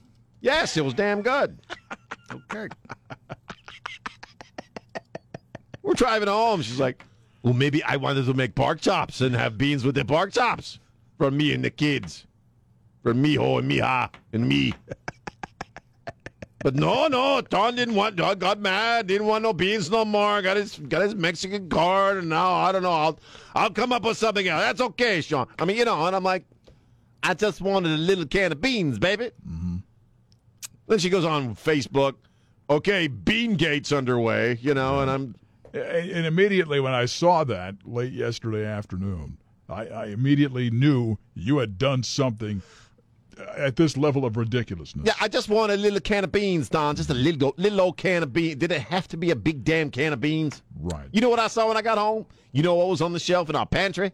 [0.42, 1.58] Yes, it was damn good.
[2.30, 2.68] Okay.
[5.82, 6.62] We're driving home.
[6.62, 7.06] She's like,
[7.48, 10.80] well, maybe I wanted to make pork chops and have beans with the pork chops
[11.18, 12.28] for me and the kids,
[13.02, 14.74] for Miho and Miha and me.
[16.60, 18.18] but no, no, Don didn't want.
[18.18, 19.08] Don got mad.
[19.08, 20.42] Didn't want no beans no more.
[20.42, 22.92] Got his got his Mexican card, and now I don't know.
[22.92, 23.20] I'll
[23.56, 24.64] I'll come up with something else.
[24.64, 25.48] That's okay, Sean.
[25.58, 26.44] I mean, you know, and I'm like,
[27.24, 29.32] I just wanted a little can of beans, baby.
[29.50, 29.78] Mm-hmm.
[30.88, 32.16] Then she goes on Facebook.
[32.70, 35.36] Okay, Bean Gate's underway, you know, and I'm
[35.82, 39.38] And and immediately when I saw that late yesterday afternoon,
[39.70, 42.62] I, I immediately knew you had done something
[43.40, 45.06] uh, at this level of ridiculousness.
[45.06, 46.96] Yeah, I just want a little can of beans, Don.
[46.96, 48.56] Just a little little old can of beans.
[48.58, 50.62] Did it have to be a big damn can of beans?
[50.80, 51.08] Right.
[51.12, 52.26] You know what I saw when I got home?
[52.52, 54.12] You know what was on the shelf in our pantry?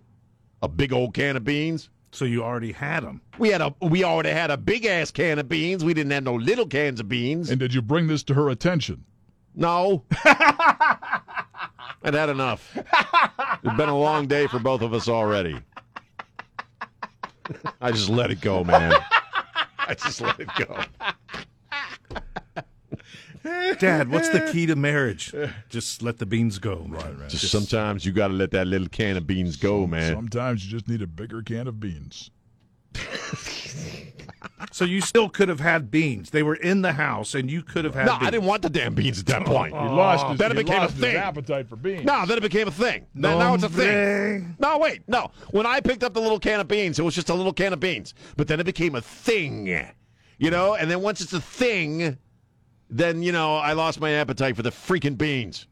[0.61, 1.89] A big old can of beans.
[2.11, 3.21] So you already had them.
[3.39, 5.83] We had a we already had a big ass can of beans.
[5.83, 7.49] We didn't have no little cans of beans.
[7.49, 9.03] And did you bring this to her attention?
[9.55, 10.03] No.
[12.03, 12.75] I'd had enough.
[12.75, 15.57] It's been a long day for both of us already.
[17.81, 18.93] I just let it go, man.
[19.79, 20.83] I just let it go.
[23.79, 25.33] Dad, what's the key to marriage?
[25.69, 26.85] Just let the beans go.
[26.87, 27.29] Right, right.
[27.29, 30.13] Just sometimes you got to let that little can of beans go, man.
[30.13, 32.31] Sometimes you just need a bigger can of beans.
[34.71, 36.29] So you still could have had beans.
[36.31, 38.05] They were in the house, and you could have had.
[38.05, 38.27] No, beans.
[38.27, 39.73] I didn't want the damn beans at that point.
[39.73, 41.15] He lost his, then it became a thing.
[41.15, 42.05] appetite for beans.
[42.05, 43.05] No, then it became a thing.
[43.13, 44.55] Then, now it's a thing.
[44.59, 45.31] No, wait, no.
[45.51, 47.73] When I picked up the little can of beans, it was just a little can
[47.73, 48.13] of beans.
[48.37, 49.67] But then it became a thing,
[50.37, 50.75] you know.
[50.75, 52.17] And then once it's a thing,
[52.89, 55.67] then you know I lost my appetite for the freaking beans.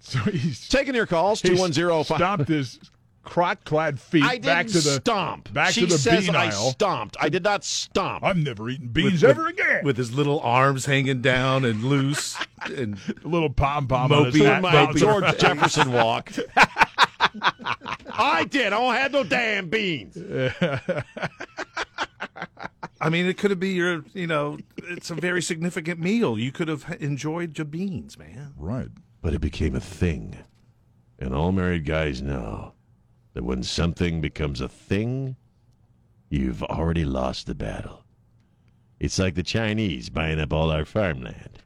[0.00, 2.18] So he's taking your calls he two one zero five.
[2.18, 2.78] Stomped his
[3.22, 5.52] crock-clad feet I didn't back to the stomp.
[5.52, 6.70] back she to the says bean I aisle.
[6.72, 7.16] stomped.
[7.20, 8.24] I did not stomp.
[8.24, 9.84] I'm never eating beans With- ever with- again.
[9.84, 14.34] With his little arms hanging down and loose, and a little pom pom on his
[14.36, 15.24] Mopey- my bouncing George.
[15.38, 16.32] Jefferson walk.
[18.14, 18.66] I did.
[18.66, 20.16] I don't have no damn beans.
[23.00, 26.38] I mean, it could have been your, you know, it's a very significant meal.
[26.38, 28.54] You could have enjoyed your beans, man.
[28.56, 28.88] Right.
[29.20, 30.36] But it became a thing.
[31.18, 32.74] And all married guys know
[33.34, 35.36] that when something becomes a thing,
[36.28, 38.04] you've already lost the battle.
[39.00, 41.62] It's like the Chinese buying up all our farmland.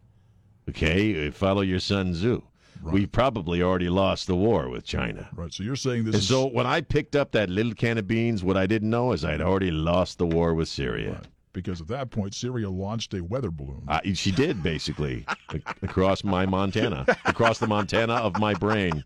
[0.68, 2.42] Okay, follow your Sun Tzu.
[2.82, 5.28] We've probably already lost the war with China.
[5.34, 5.52] Right.
[5.52, 8.06] So you're saying this And is so when I picked up that little can of
[8.06, 11.12] beans, what I didn't know is I'd already lost the war with Syria.
[11.12, 11.26] Right.
[11.52, 13.82] because at that point Syria launched a weather balloon.
[13.88, 15.24] Uh, she did basically
[15.82, 19.02] across my Montana, across the Montana of my brain.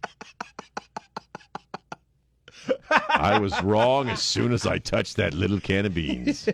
[2.90, 6.48] I was wrong as soon as I touched that little can of beans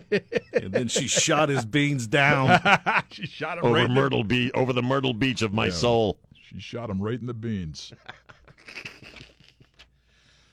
[0.53, 2.59] And then she shot his beans down.
[3.11, 5.71] she shot him over right Myrtle Beach, over the Myrtle Beach of my Yeah.
[5.71, 6.19] soul.
[6.49, 7.91] She shot him right in the beans.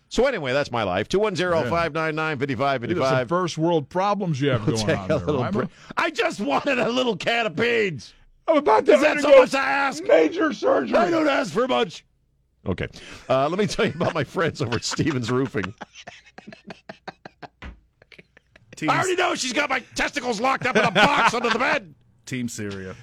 [0.09, 1.09] So anyway, that's my life.
[1.09, 3.29] Two one zero five nine nine fifty five fifty There's some five.
[3.29, 5.69] first world problems you have going on there.
[5.97, 8.15] I just wanted a little can of beans.
[8.47, 10.05] I'm about to Is that so much to ask?
[10.05, 10.97] Major surgery.
[10.97, 12.05] I don't ask for much.
[12.67, 12.89] Okay.
[13.29, 15.75] Uh, let me tell you about my friends over at Stevens Roofing.
[18.77, 21.59] Team, I already know she's got my testicles locked up in a box under the
[21.59, 21.95] bed.
[22.27, 22.97] Team Syria.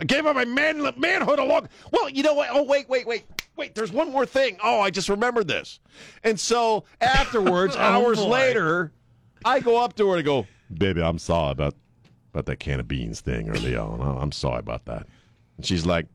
[0.00, 1.68] I gave her my man, manhood along.
[1.90, 2.48] Well, you know what?
[2.52, 3.24] Oh, wait, wait, wait.
[3.56, 4.56] Wait, there's one more thing.
[4.62, 5.80] Oh, I just remembered this.
[6.24, 8.28] And so afterwards, Oh, hours boy.
[8.28, 8.92] later,
[9.44, 11.74] I go up to her and I go, Baby, I'm sorry about,
[12.32, 14.00] about that can of beans thing early on.
[14.00, 15.06] I'm sorry about that.
[15.56, 16.06] And she's like,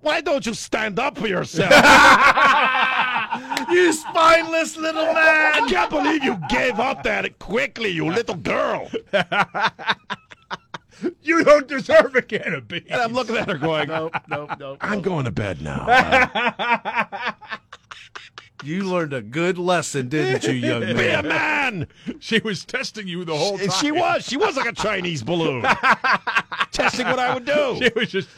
[0.00, 1.72] Why don't you stand up for yourself?
[3.70, 5.14] You spineless little man.
[5.62, 8.90] I can't believe you gave up that quickly, you little girl.
[11.22, 12.84] You don't deserve a can of beans.
[12.90, 14.78] And I'm looking at her going, Nope, nope, nope.
[14.82, 15.86] I'm going to bed now.
[18.62, 20.96] You learned a good lesson, didn't you, young man?
[20.96, 21.28] Be a man?
[21.78, 21.86] man.
[22.20, 23.70] She was testing you the whole time.
[23.70, 24.24] She was.
[24.26, 25.62] She was like a Chinese balloon.
[26.72, 27.78] Testing what I would do.
[27.82, 28.28] She was just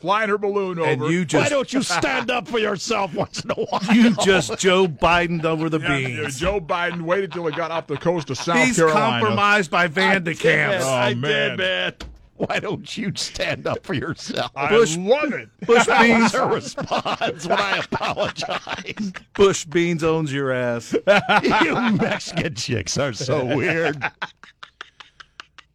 [0.00, 0.88] flying her balloon over.
[0.88, 3.82] And you Why don't you stand up for yourself once in a while?
[3.94, 6.38] you just Joe Biden over the Yeah, yeah, beans.
[6.40, 9.20] Joe Biden waited till he got off the coast of South He's Carolina.
[9.20, 10.82] compromised by Van de Kamp.
[10.84, 11.50] Oh, I man.
[11.50, 11.94] did, man.
[12.48, 14.50] Why don't you stand up for yourself?
[14.56, 15.50] I Bush- love it.
[15.66, 16.32] Bush Beans.
[16.32, 19.18] her response when I apologized.
[19.34, 20.94] Bush Beans owns your ass.
[20.94, 24.02] you Mexican chicks are so weird.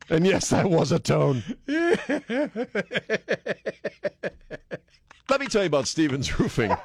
[0.10, 1.44] And yes, that was a tone.
[1.68, 1.90] Let
[5.40, 6.76] me tell you about Stevens Roofing.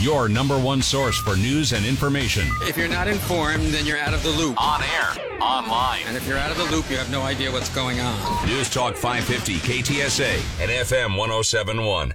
[0.00, 2.48] Your number one source for news and information.
[2.62, 4.60] If you're not informed, then you're out of the loop.
[4.60, 6.02] On air, online.
[6.06, 8.46] And if you're out of the loop, you have no idea what's going on.
[8.46, 12.14] News Talk 550 KTSA and FM 1071.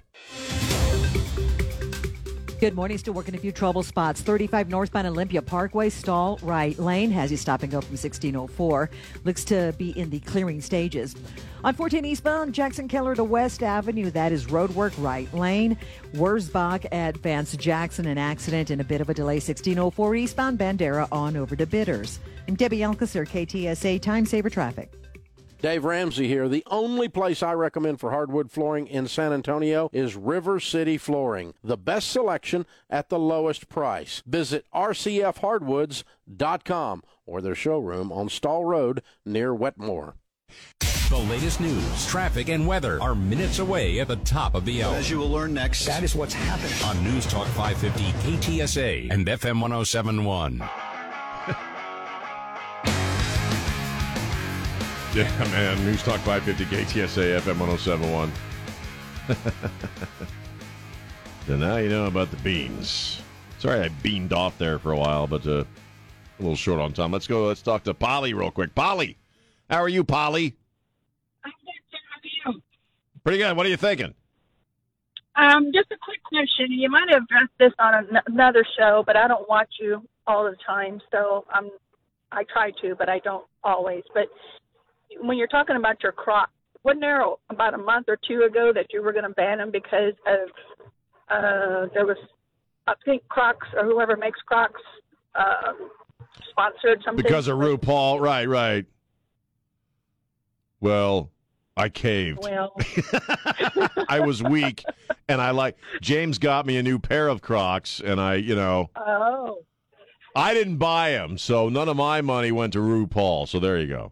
[2.66, 2.98] Good morning.
[2.98, 4.22] Still working a few trouble spots.
[4.22, 8.90] 35 northbound Olympia Parkway, stall right lane has you stop and go from 1604.
[9.24, 11.14] Looks to be in the clearing stages.
[11.64, 15.78] On 14 eastbound Jackson Keller to West Avenue, that is roadwork right lane.
[16.16, 19.36] Wurzbach at Vance Jackson, an accident and a bit of a delay.
[19.36, 22.20] 1604 eastbound Bandera on over to Bitters.
[22.48, 24.92] And Debbie Alcacer, KTSA Time Saver Traffic.
[25.66, 26.48] Dave Ramsey here.
[26.48, 31.56] The only place I recommend for hardwood flooring in San Antonio is River City Flooring.
[31.64, 34.22] The best selection at the lowest price.
[34.28, 40.14] Visit rcfhardwoods.com or their showroom on Stahl Road near Wetmore.
[41.10, 44.94] The latest news, traffic, and weather are minutes away at the top of the hour.
[44.94, 49.26] As you will learn next, That is what's happening on News Talk 550 KTSA and
[49.26, 50.62] FM 1071.
[55.16, 55.86] Yeah, man.
[55.86, 58.30] News Talk 550 KTSA FM 1071.
[61.48, 63.22] so now you know about the beans.
[63.60, 65.66] Sorry I beamed off there for a while, but uh, a
[66.40, 67.14] little short on time.
[67.14, 67.48] Let's go.
[67.48, 68.76] Let's talk to Polly real quick.
[68.76, 69.18] Polly,
[69.70, 70.54] how are you, Polly?
[71.46, 72.62] I got you.
[73.24, 73.56] Pretty good.
[73.56, 74.14] What are you thinking?
[75.38, 76.74] Um, just a quick question.
[76.74, 80.44] You might have addressed this on an- another show, but I don't watch you all
[80.44, 81.70] the time, so I'm
[82.34, 84.04] I try to, but I don't always.
[84.14, 84.28] But
[85.22, 86.52] when you're talking about your Crocs,
[86.84, 89.72] wasn't there about a month or two ago that you were going to ban them
[89.72, 90.50] because of
[91.30, 92.18] uh, there was
[92.88, 94.82] I think Crocs or whoever makes Crocs
[95.36, 95.90] um,
[96.50, 98.20] sponsored something Because of RuPaul.
[98.20, 98.86] Right, right.
[100.80, 101.32] Well,
[101.76, 102.40] I caved.
[102.44, 102.76] Well,
[104.10, 104.84] I was weak,
[105.28, 108.92] and I like James got me a new pair of Crocs, and I, you know,
[108.96, 109.58] oh,
[110.36, 113.48] I didn't buy them, so none of my money went to RuPaul.
[113.48, 114.12] So there you go.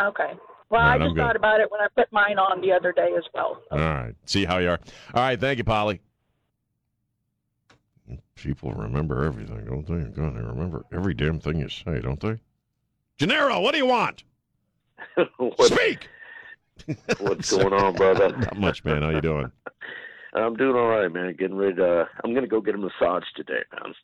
[0.00, 0.32] Okay.
[0.70, 1.20] Well, All right, I I'm just good.
[1.20, 3.60] thought about it when I put mine on the other day as well.
[3.70, 4.80] All right, see how you are.
[5.14, 6.00] All right, thank you, Polly.
[8.34, 10.10] People remember everything, don't they?
[10.10, 12.38] God, they remember every damn thing you say, don't they?
[13.18, 14.24] Gennaro, what do you want?
[15.60, 16.08] Speak.
[17.20, 18.36] What's going on, brother?
[18.36, 19.02] Not much, man.
[19.02, 19.52] How you doing?
[20.34, 21.36] I'm doing all right, man.
[21.38, 22.08] Getting ready to.
[22.24, 23.94] I'm gonna go get a massage today, man.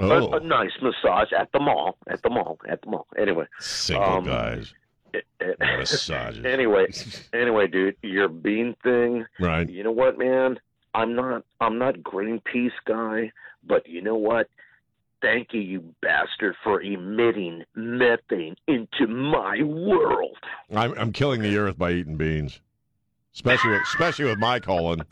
[0.00, 0.32] Oh.
[0.32, 1.96] A, a nice massage at the mall.
[2.08, 2.58] At the mall.
[2.68, 3.06] At the mall.
[3.16, 3.46] Anyway.
[3.60, 4.74] Single um, guys.
[5.60, 6.44] Massages.
[6.44, 6.86] Anyway,
[7.32, 9.26] anyway, dude, your bean thing.
[9.38, 9.68] Right.
[9.68, 10.58] You know what, man?
[10.94, 11.44] I'm not.
[11.60, 13.32] I'm not Greenpeace guy,
[13.66, 14.48] but you know what?
[15.20, 20.36] Thank you, you bastard, for emitting methane into my world.
[20.74, 22.60] I'm, I'm killing the earth by eating beans,
[23.32, 25.04] especially with, especially with my colon.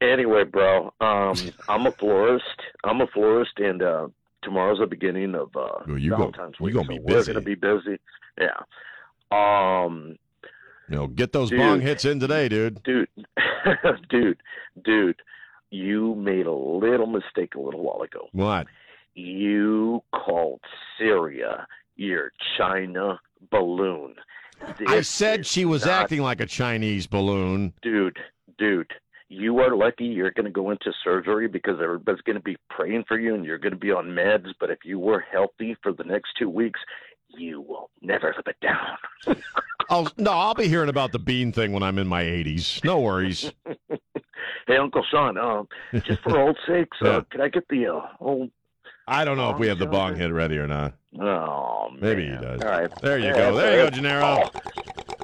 [0.00, 1.36] Anyway, bro, um,
[1.68, 2.60] I'm a florist.
[2.84, 4.08] I'm a florist, and uh,
[4.46, 6.74] tomorrow's the beginning of uh, Well, you go- Valentine's you week.
[6.74, 7.98] gonna so be We're gonna be busy.
[8.40, 8.60] Yeah.
[9.30, 10.16] Um,
[10.88, 11.58] You know, get those Dude.
[11.58, 12.82] bong hits in today, dude.
[12.84, 13.08] dude,
[14.08, 14.38] dude,
[14.84, 15.16] dude,
[15.70, 18.28] you made a little mistake a little while ago.
[18.32, 18.66] What?
[19.14, 20.60] You called
[20.98, 23.18] Syria your China
[23.50, 24.14] balloon.
[24.86, 27.72] I said she was not- acting like a Chinese balloon.
[27.82, 28.18] dude,
[28.58, 28.92] dude,
[29.28, 33.04] you are lucky you're going to go into surgery because everybody's going to be praying
[33.08, 34.46] for you and you're going to be on meds.
[34.60, 36.80] But if you were healthy for the next two weeks,
[37.28, 39.36] you will never live it down.
[39.88, 42.82] Oh no, I'll be hearing about the bean thing when I'm in my 80s.
[42.84, 43.52] No worries.
[44.66, 45.68] Hey, Uncle Sean, um,
[46.04, 47.20] just for old sakes, uh, Yeah.
[47.30, 48.50] could I get the uh, old?
[49.06, 50.94] I don't know if we have the bong hit ready or not.
[51.20, 52.00] Oh, man.
[52.00, 52.60] Maybe he does.
[52.60, 52.90] All right.
[53.00, 53.54] There you Yeah, go.
[53.56, 53.90] There you go.
[53.90, 54.50] Gennaro.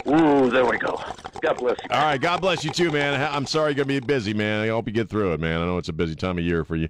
[0.08, 1.00] Ooh, there we go.
[1.40, 1.88] God bless you.
[1.90, 3.20] All right, God bless you too, man.
[3.32, 4.62] I'm sorry you're gonna be busy, man.
[4.64, 5.60] I hope you get through it, man.
[5.60, 6.88] I know it's a busy time of year for you.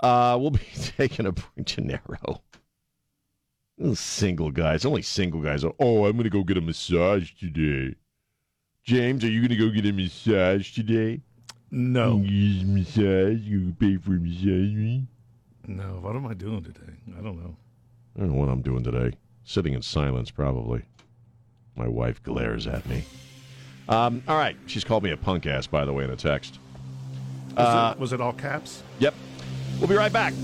[0.00, 0.58] Uh, we'll be
[0.96, 2.40] taking a break, Gennaro.
[3.78, 5.64] Those Single guys, only single guys.
[5.64, 7.94] Oh, I'm gonna go get a massage today.
[8.84, 11.20] James, are you gonna go get a massage today?
[11.70, 12.18] No.
[12.18, 13.40] You massage?
[13.40, 15.02] You pay for a massage?
[15.66, 16.92] No, what am I doing today?
[17.16, 17.56] I don't know.
[18.16, 19.16] I don't know what I'm doing today.
[19.44, 20.82] Sitting in silence, probably.
[21.76, 23.04] My wife glares at me.
[23.88, 26.58] Um, all right, she's called me a punk ass, by the way, in a text.
[27.56, 28.82] Was, Uh, it, was it all caps?
[29.00, 29.14] Yep.
[29.78, 30.32] We'll be right back.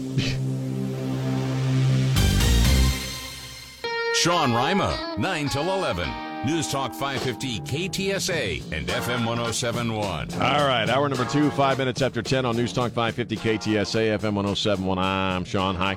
[4.15, 6.09] Sean Rima, 9 till 11.
[6.47, 10.33] News Talk 550 KTSA and FM 1071.
[10.35, 14.35] All right, hour number two, five minutes after 10 on News Talk 550 KTSA, FM
[14.35, 14.99] 1071.
[14.99, 15.75] I'm Sean.
[15.77, 15.97] Hi.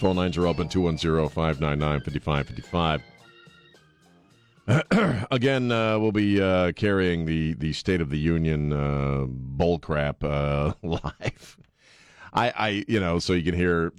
[0.00, 3.02] Phone lines are open 210 599 5555.
[5.30, 9.26] Again, uh, we'll be uh, carrying the, the State of the Union uh,
[10.22, 11.58] uh, live.
[12.34, 13.92] I, I, you know, so you can hear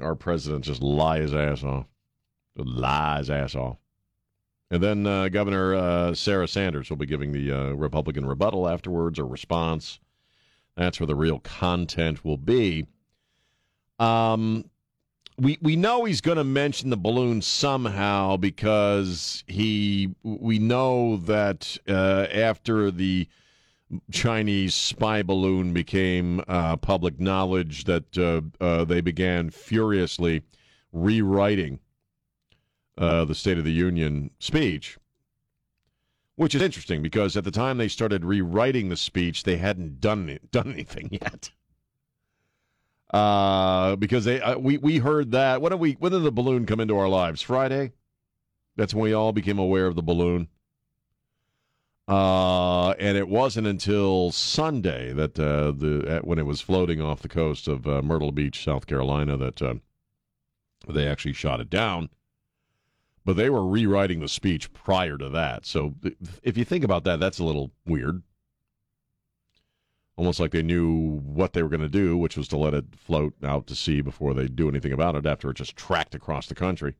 [0.00, 1.86] our president just lie his ass off.
[2.56, 3.78] Lie his ass off.
[4.70, 9.18] And then uh, Governor uh, Sarah Sanders will be giving the uh, Republican rebuttal afterwards
[9.18, 9.98] or response.
[10.76, 12.86] That's where the real content will be.
[13.98, 14.70] Um,
[15.36, 21.76] we we know he's going to mention the balloon somehow because he we know that
[21.88, 23.28] uh, after the
[24.10, 30.42] Chinese spy balloon became uh, public knowledge that uh, uh, they began furiously
[30.92, 31.80] rewriting
[32.96, 34.98] uh, the State of the Union speech,
[36.36, 40.38] which is interesting because at the time they started rewriting the speech, they hadn't done
[40.52, 41.50] done anything yet.
[43.12, 46.66] Uh, because they uh, we we heard that when did we when did the balloon
[46.66, 47.42] come into our lives?
[47.42, 47.92] Friday.
[48.76, 50.48] That's when we all became aware of the balloon.
[52.06, 57.28] Uh, and it wasn't until Sunday that uh, the when it was floating off the
[57.28, 59.74] coast of uh, Myrtle Beach, South Carolina, that uh,
[60.86, 62.10] they actually shot it down.
[63.24, 65.64] But they were rewriting the speech prior to that.
[65.64, 65.94] So
[66.42, 68.22] if you think about that, that's a little weird.
[70.16, 72.84] Almost like they knew what they were going to do, which was to let it
[72.96, 76.46] float out to sea before they do anything about it after it just tracked across
[76.46, 76.94] the country.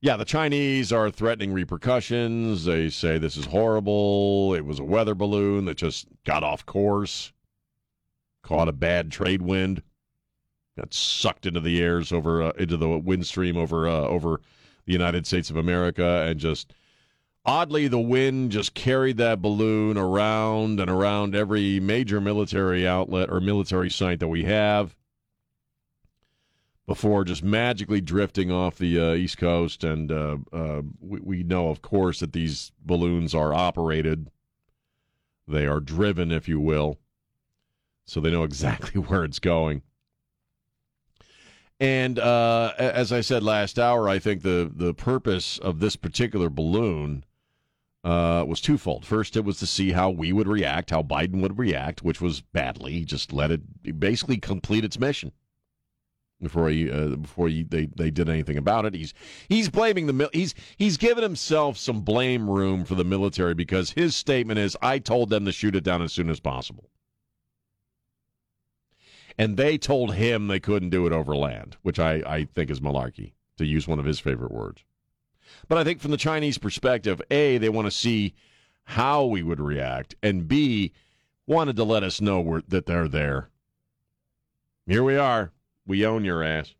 [0.00, 2.64] Yeah, the Chinese are threatening repercussions.
[2.64, 4.54] They say this is horrible.
[4.54, 7.32] It was a weather balloon that just got off course,
[8.42, 9.82] caught a bad trade wind,
[10.76, 14.40] got sucked into the airs over uh, into the wind stream over uh, over
[14.84, 16.72] the United States of America, and just
[17.46, 23.40] oddly the wind just carried that balloon around and around every major military outlet or
[23.40, 24.96] military site that we have
[26.86, 29.84] before just magically drifting off the uh, East Coast.
[29.84, 34.30] And uh, uh, we, we, know, of course, that these balloons are operated,
[35.48, 36.98] they are driven, if you will.
[38.04, 39.82] So they know exactly where it's going.
[41.78, 46.48] And uh, as I said last hour, I think the, the purpose of this particular
[46.48, 47.24] balloon
[48.06, 49.04] uh, was twofold.
[49.04, 52.40] First, it was to see how we would react, how Biden would react, which was
[52.40, 52.92] badly.
[52.92, 55.32] He just let it basically complete its mission
[56.40, 58.94] before he uh, before he, they they did anything about it.
[58.94, 59.12] He's
[59.48, 64.14] he's blaming the he's he's given himself some blame room for the military because his
[64.14, 66.90] statement is I told them to shoot it down as soon as possible.
[69.36, 72.78] And they told him they couldn't do it over land, which I, I think is
[72.78, 74.84] malarkey, to use one of his favorite words.
[75.68, 78.34] But I think from the Chinese perspective, A, they want to see
[78.84, 80.92] how we would react, and B,
[81.46, 83.50] wanted to let us know that they're there.
[84.86, 85.52] Here we are
[85.86, 86.74] we own your ass.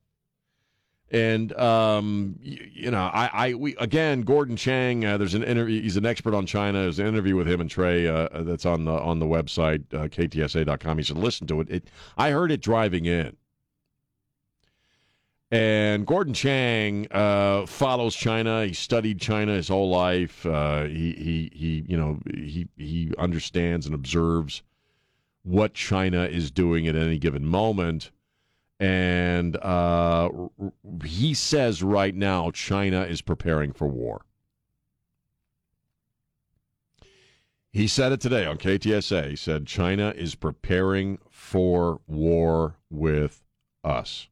[1.09, 5.05] And um, you, you, know, I, I, we again, Gordon Chang.
[5.05, 5.81] Uh, there's an interview.
[5.81, 6.83] He's an expert on China.
[6.83, 10.09] There's an interview with him and Trey uh, that's on the on the website uh,
[10.09, 10.99] ktsa.com.
[10.99, 11.71] He said, listen to it.
[11.71, 11.89] it.
[12.19, 13.37] I heard it driving in.
[15.51, 18.65] And Gordon Chang uh, follows China.
[18.65, 20.45] He studied China his whole life.
[20.45, 24.63] Uh, he, he, he, you know, he, he understands and observes
[25.45, 28.11] what China is doing at any given moment
[28.79, 30.29] and uh,
[31.05, 34.23] he says right now China is preparing for war.
[37.73, 39.31] He said it today on KTSA.
[39.31, 43.43] He said China is preparing for war with
[43.85, 44.29] us.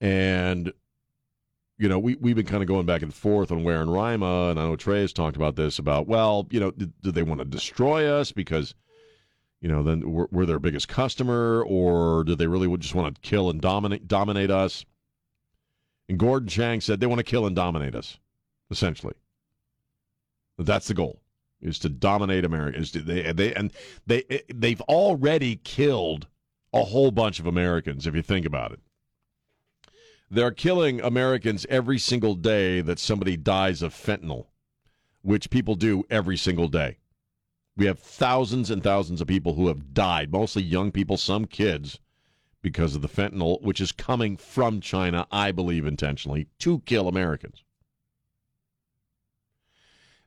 [0.00, 0.72] And,
[1.78, 4.50] you know, we, we've been kind of going back and forth on Ware in Rima,
[4.50, 7.22] and I know Trey has talked about this about, well, you know, do, do they
[7.22, 8.74] want to destroy us because–
[9.60, 13.20] you know, then we're, we're their biggest customer, or do they really just want to
[13.20, 14.84] kill and dominate dominate us?
[16.08, 18.18] And Gordon Chang said they want to kill and dominate us,
[18.70, 19.14] essentially.
[20.58, 21.20] That's the goal:
[21.60, 22.78] is to dominate America.
[22.78, 23.72] Is to, they they and
[24.06, 26.26] they eh, they've already killed
[26.72, 28.06] a whole bunch of Americans.
[28.06, 28.80] If you think about it,
[30.30, 34.46] they're killing Americans every single day that somebody dies of fentanyl,
[35.22, 36.98] which people do every single day.
[37.76, 42.00] We have thousands and thousands of people who have died, mostly young people, some kids,
[42.62, 47.62] because of the fentanyl, which is coming from China, I believe intentionally, to kill Americans.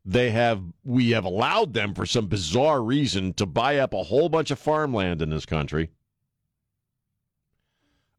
[0.05, 4.29] They have, we have allowed them for some bizarre reason to buy up a whole
[4.29, 5.89] bunch of farmland in this country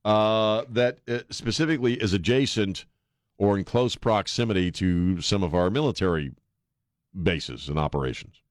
[0.05, 2.87] uh, that uh, specifically is adjacent
[3.39, 6.33] or in close proximity to some of our military
[7.23, 8.43] bases and operations.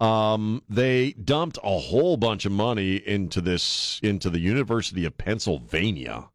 [0.00, 6.28] Um, they dumped a whole bunch of money into this into the University of Pennsylvania,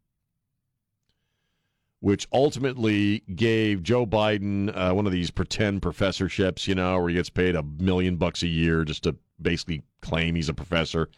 [2.00, 7.14] which ultimately gave Joe Biden uh, one of these pretend professorships, you know, where he
[7.14, 11.08] gets paid a million bucks a year just to basically claim he's a professor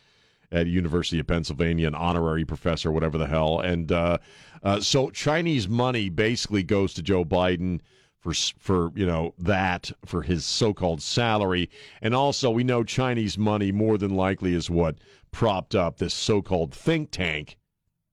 [0.53, 3.61] at University of Pennsylvania, an honorary professor, whatever the hell.
[3.61, 4.19] And uh,
[4.63, 7.81] uh, so Chinese money basically goes to Joe Biden
[8.27, 11.71] for for you know that for his so-called salary
[12.03, 14.97] and also we know Chinese money more than likely is what
[15.31, 17.57] propped up this so-called think tank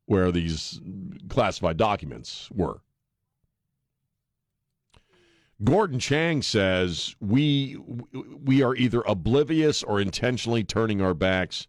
[0.06, 0.80] where these
[1.30, 2.82] classified documents were
[5.64, 7.78] Gordon Chang says we
[8.44, 11.68] we are either oblivious or intentionally turning our backs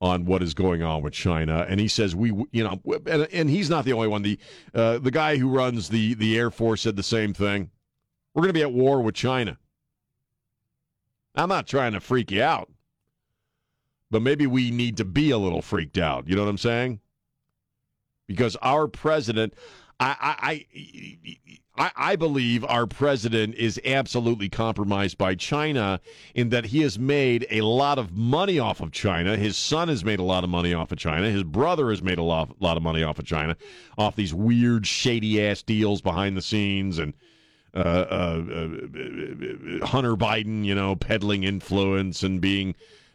[0.00, 3.50] on what is going on with China, and he says we, you know, and, and
[3.50, 4.22] he's not the only one.
[4.22, 4.38] The
[4.74, 7.70] uh, the guy who runs the the Air Force said the same thing.
[8.34, 9.58] We're going to be at war with China.
[11.34, 12.70] I'm not trying to freak you out,
[14.10, 16.28] but maybe we need to be a little freaked out.
[16.28, 17.00] You know what I'm saying?
[18.26, 19.54] Because our president,
[20.00, 20.64] I,
[21.76, 26.00] I, I, believe our president is absolutely compromised by China
[26.34, 29.36] in that he has made a lot of money off of China.
[29.36, 31.30] His son has made a lot of money off of China.
[31.30, 33.56] His brother has made a lot, lot of money off of China,
[33.98, 37.14] off these weird, shady ass deals behind the scenes and.
[37.72, 42.74] Uh, uh, uh, Hunter Biden, you know, peddling influence and being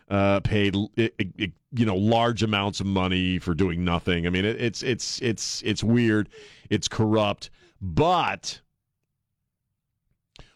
[0.09, 4.27] uh, paid, you know, large amounts of money for doing nothing.
[4.27, 6.29] I mean, it, it's it's it's it's weird,
[6.69, 7.49] it's corrupt,
[7.81, 8.61] but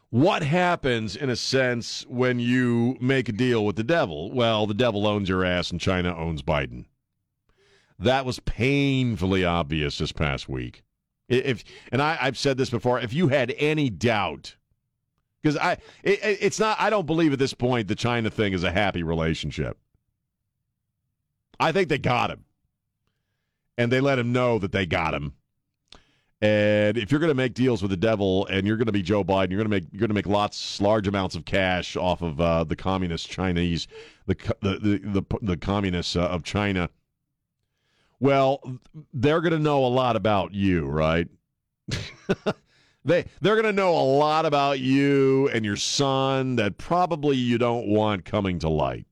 [0.10, 4.32] what happens in a sense when you make a deal with the devil?
[4.32, 6.86] Well, the devil owns your ass, and China owns Biden.
[7.99, 10.84] That was painfully obvious this past week.
[11.28, 14.55] If and I, I've said this before, if you had any doubt,
[15.41, 16.80] because I, it, it's not.
[16.80, 19.78] I don't believe at this point the China thing is a happy relationship.
[21.60, 22.45] I think they got him,
[23.78, 25.34] and they let him know that they got him.
[26.42, 29.02] And if you're going to make deals with the devil, and you're going to be
[29.02, 31.98] Joe Biden, you're going to make you're going to make lots, large amounts of cash
[31.98, 33.88] off of uh, the communist Chinese,
[34.26, 36.90] the the the the, the communists uh, of China
[38.20, 38.62] well,
[39.14, 41.28] they're going to know a lot about you, right?
[43.06, 47.58] they they're going to know a lot about you and your son that probably you
[47.58, 49.06] don't want coming to light.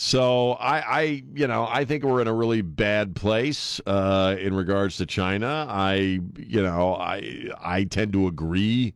[0.00, 4.54] So I, I, you know, I think we're in a really bad place uh, in
[4.54, 5.66] regards to China.
[5.68, 8.94] I, you know, I, I tend to agree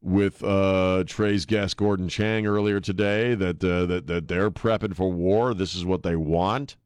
[0.00, 5.12] with uh, Trey's guest Gordon Chang earlier today that, uh, that that they're prepping for
[5.12, 5.52] war.
[5.52, 6.76] This is what they want.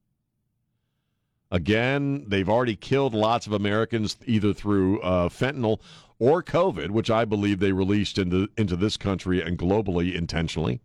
[1.53, 5.81] Again, they've already killed lots of Americans either through uh, fentanyl
[6.19, 10.81] or COVID, which I believe they released into into this country and globally intentionally.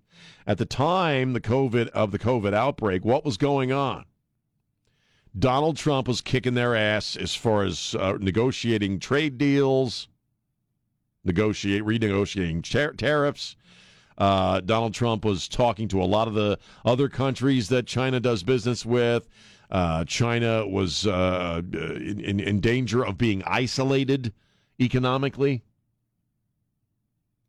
[0.47, 4.05] At the time the COVID of the COVID outbreak, what was going on?
[5.37, 10.07] Donald Trump was kicking their ass as far as uh, negotiating trade deals
[11.25, 13.55] negotiate renegotiating tar- tariffs.
[14.17, 18.43] Uh, Donald Trump was talking to a lot of the other countries that China does
[18.43, 19.27] business with.
[19.69, 24.31] Uh, China was uh, in, in danger of being isolated
[24.79, 25.63] economically.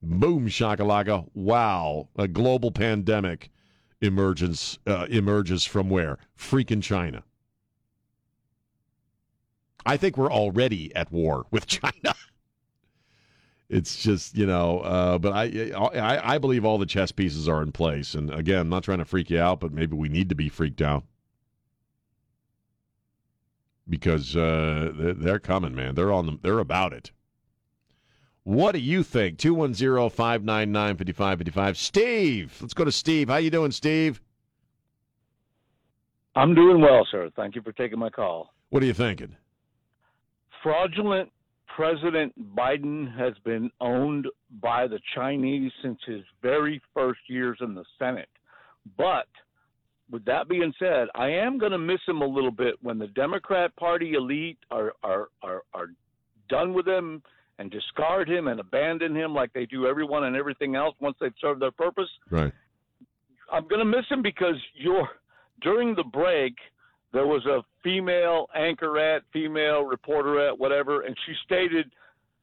[0.09, 1.29] Boom shakalaka!
[1.35, 3.51] Wow, a global pandemic
[4.01, 6.19] emergence uh, emerges from where?
[6.39, 7.25] Freaking China.
[9.85, 12.15] I think we're already at war with China
[13.69, 17.63] it's just you know uh, but I, I i believe all the chess pieces are
[17.63, 20.29] in place and again i'm not trying to freak you out but maybe we need
[20.29, 21.05] to be freaked out
[23.89, 27.11] because uh, they're coming man they're on them they're about it
[28.47, 29.37] what do you think?
[29.39, 33.29] 210-599-5555 steve let's go to steve.
[33.29, 34.21] How you doing steve?
[36.37, 37.29] I'm doing well sir.
[37.35, 38.55] Thank you for taking my call.
[38.71, 39.35] What are you thinking?
[40.63, 41.33] Fraudulent
[41.67, 44.29] President Biden has been owned
[44.63, 48.29] by the Chinese since his very first years in the Senate.
[48.97, 49.27] But
[50.09, 52.77] with that being said, I am going to miss him a little bit.
[52.81, 55.89] When the Democrat Party elite are, are, are, are
[56.49, 57.25] done with him
[57.59, 61.33] and discard him and abandon him like they do everyone and everything else once they've
[61.41, 62.09] served their purpose.
[62.31, 62.53] Right.
[63.53, 65.09] I'm going to miss him because you're
[65.63, 66.55] during the break–
[67.17, 71.91] there was a female anchorette, female reporterette, whatever, and she stated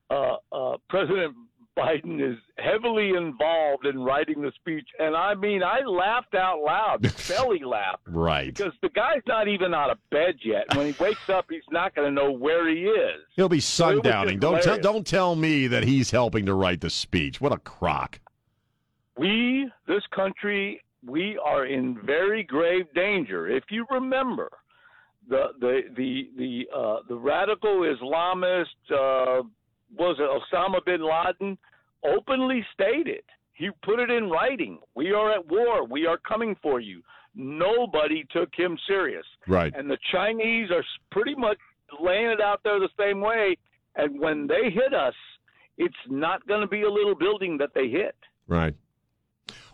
[0.09, 1.36] uh, uh, President
[1.78, 4.88] Biden is heavily involved in writing the speech.
[5.00, 8.00] And I mean, I laughed out loud, belly laugh.
[8.06, 8.54] Right.
[8.54, 10.66] Because the guy's not even out of bed yet.
[10.76, 13.22] When he wakes up, he's not going to know where he is.
[13.36, 14.40] He'll be sundowning.
[14.40, 17.42] Don't tell, don't tell me that he's helping to write the speech.
[17.42, 18.20] What a crock.
[19.18, 23.48] We, this country, we are in very grave danger.
[23.48, 24.50] If you remember,
[25.30, 29.44] the the the the uh, the radical Islamist uh,
[29.98, 31.58] was it Osama bin Laden
[32.04, 33.24] openly stated
[33.54, 34.80] he put it in writing.
[34.96, 35.86] We are at war.
[35.86, 37.02] We are coming for you.
[37.36, 39.26] Nobody took him serious.
[39.48, 39.74] Right.
[39.76, 41.58] And the Chinese are pretty much
[42.02, 43.58] laying it out there the same way.
[43.96, 45.14] And when they hit us,
[45.78, 48.16] it's not going to be a little building that they hit.
[48.48, 48.76] Right.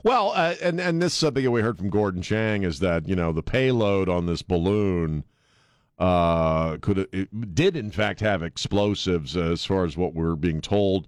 [0.03, 3.07] Well, uh, and and this is something that we heard from Gordon Chang is that
[3.07, 5.25] you know the payload on this balloon
[5.99, 11.07] uh, could it did in fact have explosives as far as what we're being told.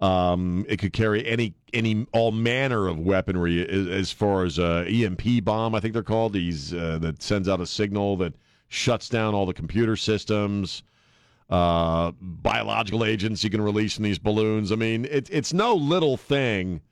[0.00, 4.84] Um, it could carry any any all manner of weaponry as, as far as uh,
[4.86, 5.74] EMP bomb.
[5.74, 8.34] I think they're called these uh, that sends out a signal that
[8.68, 10.84] shuts down all the computer systems.
[11.50, 14.70] Uh, biological agents you can release in these balloons.
[14.70, 16.82] I mean, it, it's no little thing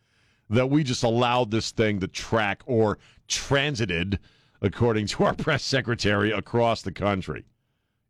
[0.49, 4.19] that we just allowed this thing to track or transited,
[4.67, 7.45] according to our press secretary, across the country.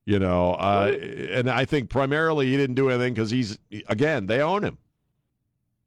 [0.04, 0.92] You know, uh,
[1.30, 4.78] and I think primarily he didn't do anything because he's again they own him.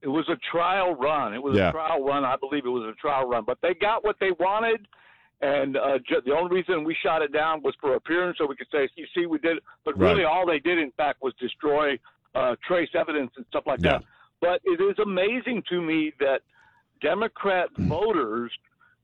[0.02, 1.34] It was a trial run.
[1.34, 1.70] It was Yeah.
[1.70, 2.24] a trial run.
[2.26, 4.88] I believe it was a trial run, but they got what they wanted.
[5.42, 8.58] And uh, ju- the only reason we shot it down was for appearance, so we
[8.58, 10.32] could say, "You see, we did." it." But really, Right.
[10.34, 11.98] all they did, in fact, was destroy
[12.36, 14.04] uh, trace evidence and stuff like that.
[14.42, 16.42] But it is amazing to me that
[17.02, 18.52] Democrat voters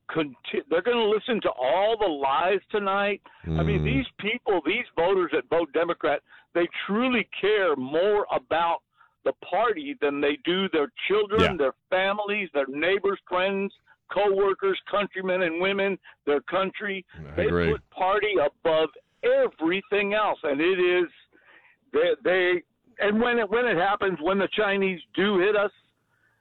[0.07, 3.21] conti- they're going to listen to all the lies tonight.
[3.45, 3.83] I mean, Mm.
[3.85, 6.21] these people, these voters that vote Democrat,
[6.53, 8.81] they truly care more about
[9.23, 11.57] the party than they do their children, Yeah.
[11.57, 13.73] their families, their neighbors, friends,
[14.09, 17.03] co-workers, countrymen and women, their country.
[17.17, 17.71] I they agree.
[17.71, 18.89] put party above
[19.23, 21.09] everything else, and it is
[21.91, 22.63] they, they
[22.99, 25.71] and when it when it happens, when the Chinese do hit us,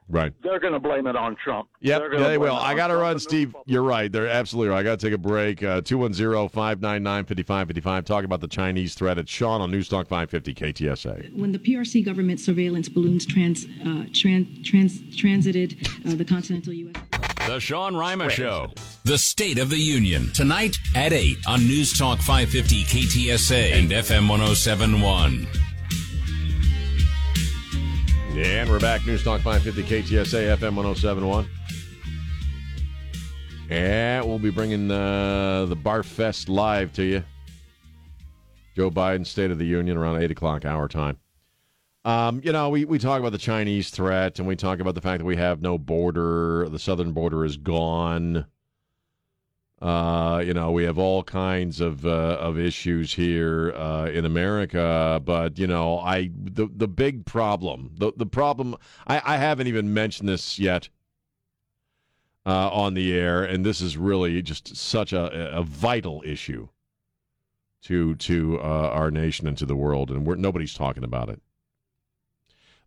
[0.09, 0.33] Right.
[0.43, 1.69] they're going to blame it on Trump.
[1.81, 2.55] Yep, They're they will.
[2.55, 3.57] I got to run, Steve.
[3.65, 4.13] You're right.
[4.13, 4.81] They're absolutely right.
[4.81, 5.63] I got to take a break.
[5.63, 8.05] Uh, 210 599 5555.
[8.05, 9.19] Talking about the Chinese threat.
[9.19, 11.35] It's Sean on Newstalk 550 KTSA.
[11.35, 16.95] When the PRC government surveillance balloons trans, uh, tran- trans, transited uh, the continental U.S.
[17.49, 18.73] The Sean Rima Show.
[19.05, 20.31] The State of the Union.
[20.35, 25.47] Tonight at 8 on News Talk 550 KTSA and FM 1071.
[28.37, 29.03] And we're back.
[29.03, 31.49] Newstalk 550 KTSA FM 1071.
[33.70, 37.24] And we'll be bringing uh, the Bar Fest live to you.
[38.74, 41.16] Joe Biden, State of the Union, around 8 o'clock our time.
[42.05, 45.01] Um, you know, we, we talk about the Chinese threat and we talk about the
[45.01, 46.68] fact that we have no border.
[46.68, 48.47] The southern border is gone.
[49.85, 55.20] Uh, you know, we have all kinds of uh, of issues here uh, in America,
[55.22, 58.76] but you know, I the the big problem, the the problem,
[59.07, 60.89] I, I haven't even mentioned this yet
[62.47, 66.68] uh, on the air, and this is really just such a, a vital issue
[67.82, 71.43] to to uh, our nation and to the world, and we're, nobody's talking about it.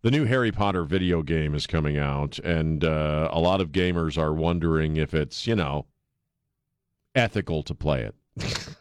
[0.02, 4.18] The new Harry Potter video game is coming out, and uh, a lot of gamers
[4.18, 5.86] are wondering if it's you know
[7.18, 8.14] ethical to play it.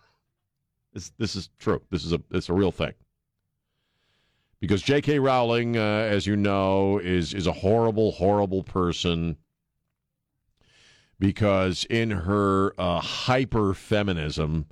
[0.93, 1.81] this this is true.
[1.89, 2.93] This is a it's a real thing.
[4.59, 5.19] Because J.K.
[5.19, 9.37] Rowling, uh, as you know, is is a horrible, horrible person.
[11.19, 14.67] Because in her uh, hyper feminism,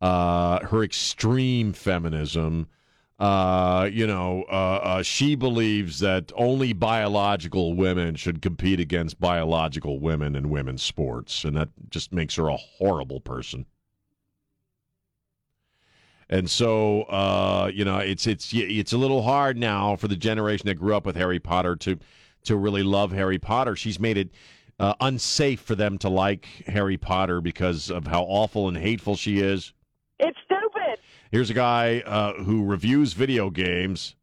[0.00, 2.68] uh, her extreme feminism,
[3.18, 10.00] uh, you know, uh, uh, she believes that only biological women should compete against biological
[10.00, 13.66] women in women's sports, and that just makes her a horrible person.
[16.28, 20.66] And so, uh, you know, it's it's it's a little hard now for the generation
[20.66, 21.98] that grew up with Harry Potter to
[22.44, 23.76] to really love Harry Potter.
[23.76, 24.30] She's made it
[24.80, 29.38] uh, unsafe for them to like Harry Potter because of how awful and hateful she
[29.38, 29.72] is.
[30.18, 30.38] It's.
[31.34, 34.14] Here's a guy uh, who reviews video games.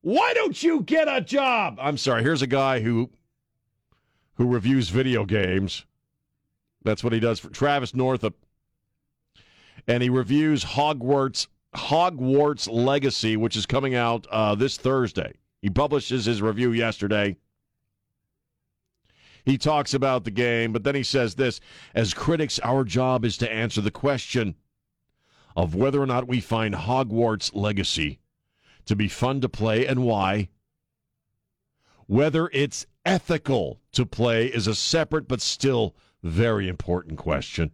[0.00, 1.76] Why don't you get a job?
[1.78, 2.22] I'm sorry.
[2.22, 3.10] Here's a guy who
[4.36, 5.84] who reviews video games.
[6.82, 8.32] That's what he does for Travis Northup.
[9.86, 15.34] And he reviews Hogwarts Hogwarts Legacy, which is coming out uh, this Thursday.
[15.60, 17.36] He publishes his review yesterday.
[19.44, 21.60] He talks about the game, but then he says this
[21.94, 24.54] As critics, our job is to answer the question
[25.56, 28.18] of whether or not we find Hogwarts Legacy
[28.86, 30.48] to be fun to play and why.
[32.06, 37.72] Whether it's ethical to play is a separate but still very important question.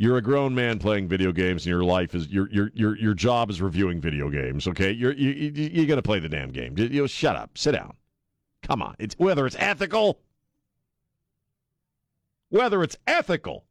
[0.00, 3.14] You're a grown man playing video games, and your life is your your your your
[3.14, 4.68] job is reviewing video games.
[4.68, 6.78] Okay, you're you, you, you're gonna play the damn game.
[6.78, 7.96] You, you shut up, sit down.
[8.62, 10.20] Come on, it's whether it's ethical,
[12.48, 13.64] whether it's ethical.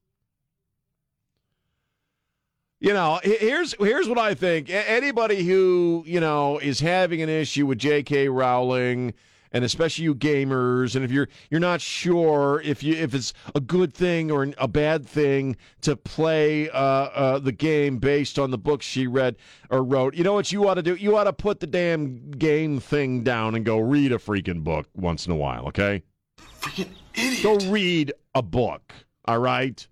[2.80, 4.70] You know, here's here's what I think.
[4.70, 8.30] Anybody who you know is having an issue with J.K.
[8.30, 9.16] Rowling,
[9.52, 13.60] and especially you gamers, and if you're you're not sure if you if it's a
[13.60, 18.60] good thing or a bad thing to play uh, uh, the game based on the
[18.60, 19.38] books she read
[19.72, 20.94] or wrote, you know what you ought to do?
[20.94, 24.88] You ought to put the damn game thing down and go read a freaking book
[24.96, 25.66] once in a while.
[25.70, 26.04] Okay?
[26.40, 27.42] Freaking idiot.
[27.42, 28.94] Go read a book.
[29.26, 29.88] All right.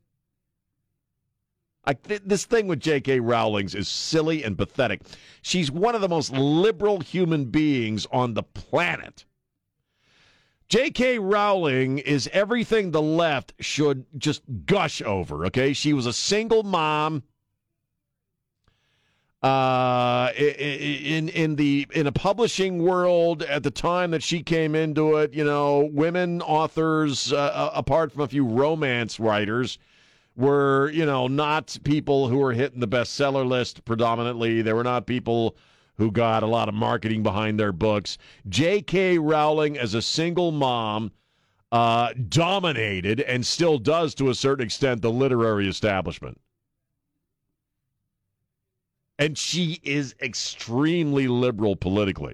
[1.85, 3.19] Like th- this thing with J.K.
[3.19, 5.01] Rowling's is silly and pathetic.
[5.41, 9.25] She's one of the most liberal human beings on the planet.
[10.67, 11.19] J.K.
[11.19, 15.45] Rowling is everything the left should just gush over.
[15.45, 17.23] Okay, she was a single mom.
[19.43, 25.17] Uh, in in the in a publishing world at the time that she came into
[25.17, 29.77] it, you know, women authors, uh, apart from a few romance writers,
[30.35, 34.61] were, you know, not people who were hitting the bestseller list predominantly.
[34.61, 35.55] They were not people
[35.97, 38.17] who got a lot of marketing behind their books.
[38.49, 39.17] J.K.
[39.17, 41.11] Rowling, as a single mom,
[41.71, 46.39] uh, dominated and still does to a certain extent the literary establishment.
[49.17, 52.33] And she is extremely liberal politically.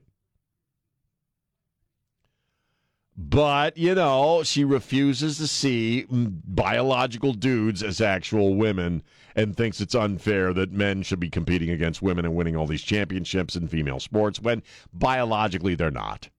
[3.29, 9.03] But, you know, she refuses to see biological dudes as actual women
[9.35, 12.81] and thinks it's unfair that men should be competing against women and winning all these
[12.81, 16.29] championships in female sports when biologically they're not.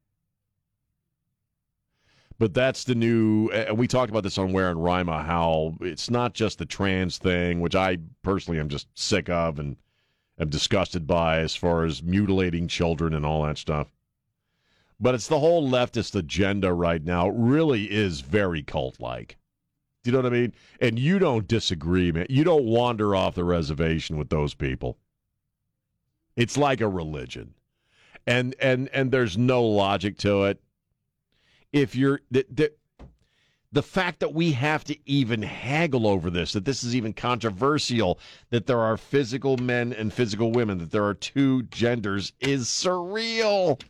[2.39, 6.11] But that's the new, and we talked about this on Ware and Rima, how it's
[6.11, 9.77] not just the trans thing, which I personally am just sick of and
[10.41, 13.92] am disgusted by as far as mutilating children and all that stuff
[15.03, 17.29] but it's the whole leftist agenda right now.
[17.29, 19.37] Really is very cult like.
[20.05, 20.55] Do you know what I mean?
[20.81, 22.27] And you don't disagree, man.
[22.31, 24.99] You don't wander off the reservation with those people.
[26.37, 27.55] It's like a religion.
[28.29, 30.63] And and and there's no logic to it.
[31.73, 32.73] If you're the, the,
[33.73, 38.21] the fact that we have to even haggle over this, that this is even controversial,
[38.51, 43.81] that there are physical men and physical women, that there are two genders is surreal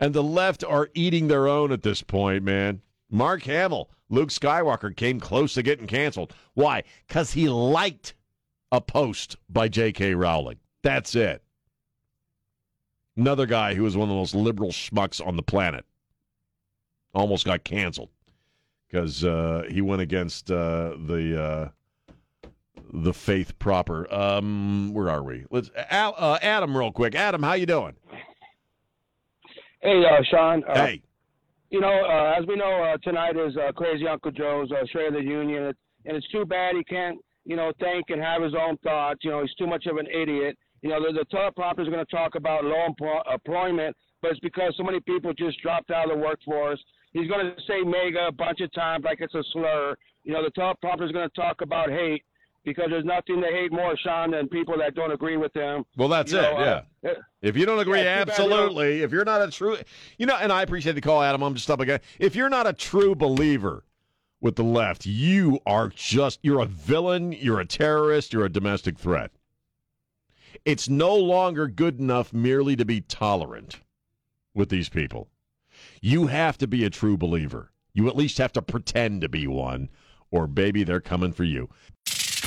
[0.00, 2.82] and the left are eating their own at this point, man.
[3.10, 6.34] Mark Hamill, Luke Skywalker came close to getting canceled.
[6.54, 6.84] Why?
[7.06, 8.14] Because he liked
[8.70, 10.14] a post by J.K.
[10.14, 10.58] Rowling.
[10.82, 11.42] That's it.
[13.16, 15.84] Another guy who was one of the most liberal schmucks on the planet
[17.14, 18.10] almost got canceled
[18.88, 21.68] because uh, he went against uh, the uh,
[22.92, 24.12] the faith proper.
[24.12, 25.44] Um, where are we?
[25.50, 27.14] Let's uh, Adam, real quick.
[27.14, 27.96] Adam, how you doing?
[29.80, 30.64] Hey, uh, Sean.
[30.64, 31.02] Uh, hey.
[31.70, 35.08] You know, uh, as we know, uh, tonight is uh, Crazy Uncle Joe's uh, State
[35.08, 35.72] of the Union,
[36.04, 39.20] and it's too bad he can't, you know, think and have his own thoughts.
[39.22, 40.58] You know, he's too much of an idiot.
[40.82, 42.86] You know, the, the teleprompter is going to talk about low
[43.32, 46.82] employment, but it's because so many people just dropped out of the workforce.
[47.12, 49.94] He's going to say MAGA a bunch of times like it's a slur.
[50.24, 52.24] You know, the teleprompter is going to talk about hate
[52.68, 55.84] because there's nothing they hate more, Sean, than people that don't agree with them.
[55.96, 56.42] Well, that's you it.
[56.42, 57.10] Know, yeah.
[57.10, 59.02] Uh, if you don't agree, yeah, absolutely.
[59.02, 59.78] If you're not a true,
[60.18, 61.42] you know, and I appreciate the call, Adam.
[61.42, 62.00] I'm just up again.
[62.18, 63.84] If you're not a true believer
[64.40, 67.32] with the left, you are just you're a villain.
[67.32, 68.32] You're a terrorist.
[68.32, 69.30] You're a domestic threat.
[70.64, 73.80] It's no longer good enough merely to be tolerant
[74.54, 75.28] with these people.
[76.02, 77.70] You have to be a true believer.
[77.94, 79.88] You at least have to pretend to be one,
[80.30, 81.68] or baby, they're coming for you.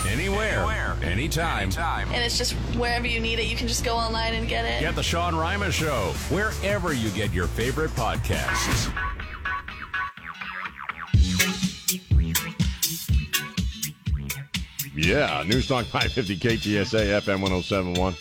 [0.08, 0.98] Anywhere, Anywhere.
[1.04, 1.64] Anytime.
[1.64, 2.08] Anytime.
[2.12, 4.82] And it's just wherever you need it, you can just go online and get it.
[4.82, 8.92] Get the Sean Rima Show wherever you get your favorite podcasts.
[14.94, 18.16] Yeah, Newstalk 550 KTSA FM 1071.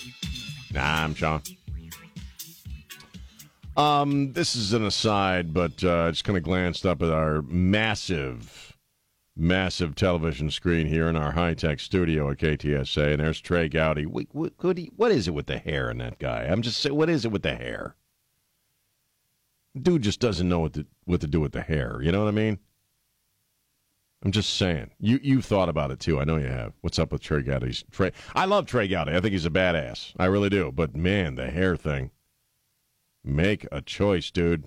[0.73, 1.43] Nah, I'm Sean.
[3.77, 8.70] Um, this is an aside, but uh, just kind of glanced up at our massive
[9.41, 14.05] massive television screen here in our high tech studio at KTSA, and there's Trey Gowdy.
[14.05, 16.45] What, is it with the hair in that guy?
[16.45, 17.97] I'm just saying, what is it with the hair?
[19.81, 22.01] Dude just doesn't know what to what to do with the hair.
[22.03, 22.59] You know what I mean?
[24.23, 24.91] I'm just saying.
[24.99, 26.21] You you've thought about it too.
[26.21, 26.73] I know you have.
[26.81, 28.11] What's up with Trey Gowdy's Trey?
[28.35, 29.13] I love Trey Gowdy.
[29.13, 30.13] I think he's a badass.
[30.19, 30.73] I really do.
[30.73, 32.11] But man, the hair thing.
[33.23, 34.67] Make a choice, dude.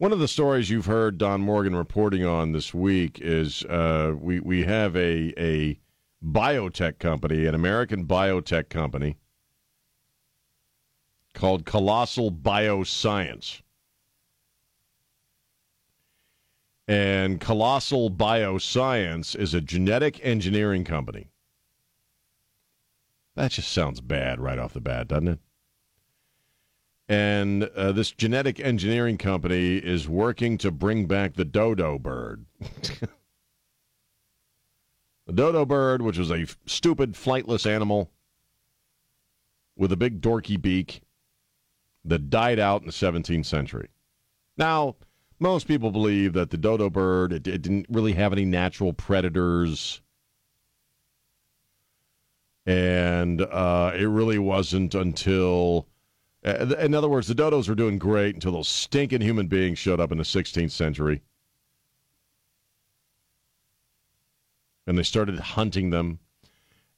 [0.00, 4.40] One of the stories you've heard Don Morgan reporting on this week is uh, we
[4.40, 5.78] we have a a
[6.24, 9.18] biotech company, an American biotech company
[11.34, 13.60] called Colossal Bioscience.
[16.88, 21.28] And Colossal Bioscience is a genetic engineering company.
[23.34, 25.40] That just sounds bad right off the bat, doesn't it?
[27.10, 32.46] And uh, this genetic engineering company is working to bring back the dodo bird.
[35.26, 38.12] the dodo bird, which was a stupid, flightless animal
[39.76, 41.02] with a big dorky beak
[42.04, 43.88] that died out in the 17th century.
[44.56, 44.94] Now,
[45.40, 50.00] most people believe that the dodo bird it, it didn't really have any natural predators,
[52.66, 55.88] and uh, it really wasn't until.
[56.44, 60.00] Uh, In other words, the dodos were doing great until those stinking human beings showed
[60.00, 61.22] up in the 16th century.
[64.86, 66.18] And they started hunting them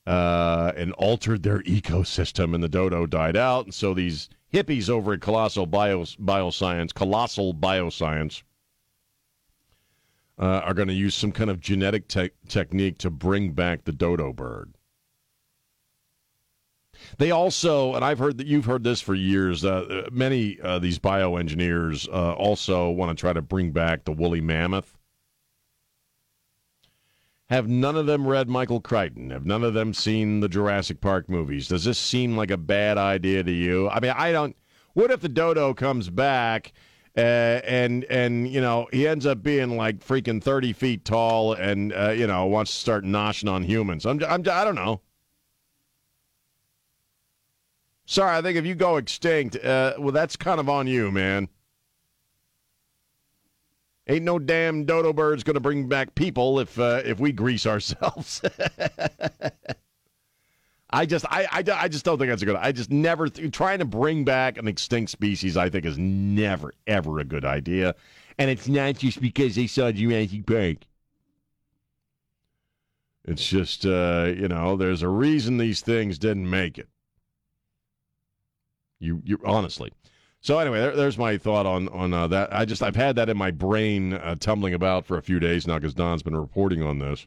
[0.07, 3.67] uh, and altered their ecosystem, and the dodo died out.
[3.67, 8.43] And so these hippies over at Colossal Bios, Bioscience, Colossal Bioscience,
[10.39, 13.93] uh, are going to use some kind of genetic te- technique to bring back the
[13.93, 14.75] dodo bird.
[17.19, 19.65] They also, and I've heard that you've heard this for years.
[19.65, 24.41] Uh, many uh, these bioengineers uh, also want to try to bring back the woolly
[24.41, 24.97] mammoth.
[27.51, 29.29] Have none of them read Michael Crichton?
[29.29, 31.69] Have none of them seen the Jurassic Park movies?
[31.69, 33.91] Does this seem like a bad idea to you?
[33.91, 34.57] I mean, I don't.
[34.95, 36.73] What if the dodo comes back
[37.15, 41.93] uh, and and you know he ends up being like freaking thirty feet tall and
[41.93, 44.07] uh, you know wants to start noshing on humans?
[44.07, 45.03] I'm, I'm I don't know.
[48.13, 51.49] Sorry, I think if you go extinct, uh, well, that's kind of on you, man.
[54.07, 57.65] Ain't no damn dodo bird's going to bring back people if uh, if we grease
[57.65, 58.43] ourselves.
[60.91, 62.57] I just I, I, I just don't think that's a good.
[62.57, 65.57] I just never trying to bring back an extinct species.
[65.57, 67.95] I think is never ever a good idea,
[68.37, 70.77] and it's not just because they saw Jurassic Park.
[73.25, 76.91] It's just uh, you know there's a reason these things didn't make it.
[79.03, 79.93] You you honestly.
[80.41, 82.55] So anyway, there, there's my thought on on uh, that.
[82.55, 85.67] I just I've had that in my brain uh, tumbling about for a few days
[85.67, 87.27] now because Don's been reporting on this.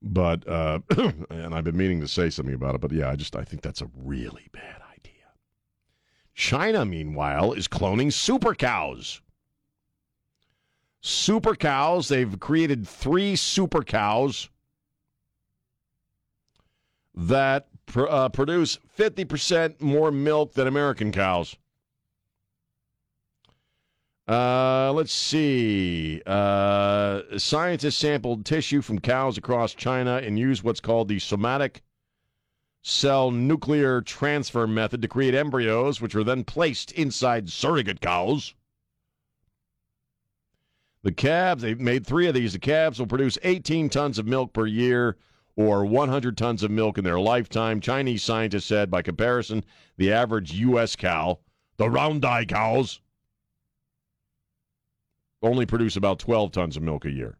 [0.00, 0.78] But uh,
[1.30, 2.80] and I've been meaning to say something about it.
[2.80, 5.14] But yeah, I just I think that's a really bad idea.
[6.34, 9.20] China, meanwhile, is cloning super cows.
[11.00, 12.08] Super cows.
[12.08, 14.50] They've created three super cows
[17.14, 21.56] that pr- uh, produce 50% more milk than American cows.
[24.28, 26.22] Uh, let's see.
[26.26, 31.82] Uh, scientists sampled tissue from cows across China and used what's called the somatic
[32.82, 38.54] cell nuclear transfer method to create embryos, which were then placed inside surrogate cows.
[41.02, 42.52] The calves, they've made three of these.
[42.52, 45.16] The calves will produce 18 tons of milk per year
[45.58, 47.80] or 100 tons of milk in their lifetime.
[47.80, 49.64] Chinese scientists said, by comparison,
[49.96, 50.94] the average U.S.
[50.94, 51.40] cow,
[51.78, 53.00] the round eye cows,
[55.42, 57.38] only produce about 12 tons of milk a year.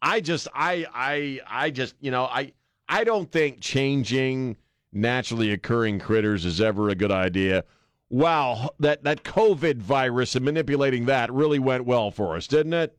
[0.00, 2.52] I just, I, I, I just, you know, I,
[2.88, 4.56] I don't think changing
[4.92, 7.64] naturally occurring critters is ever a good idea.
[8.10, 12.96] Wow, that, that COVID virus and manipulating that really went well for us, didn't it?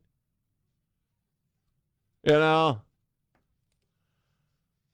[2.24, 2.82] You know?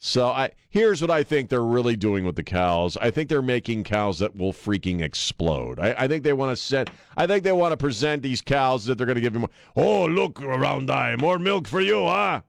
[0.05, 2.95] So I here's what I think they're really doing with the cows.
[2.97, 5.79] I think they're making cows that will freaking explode.
[5.79, 6.91] I, I think they want to set.
[7.17, 9.47] I think they want to present these cows that they're going to give them.
[9.75, 12.41] Oh, look, round eye, more milk for you, huh?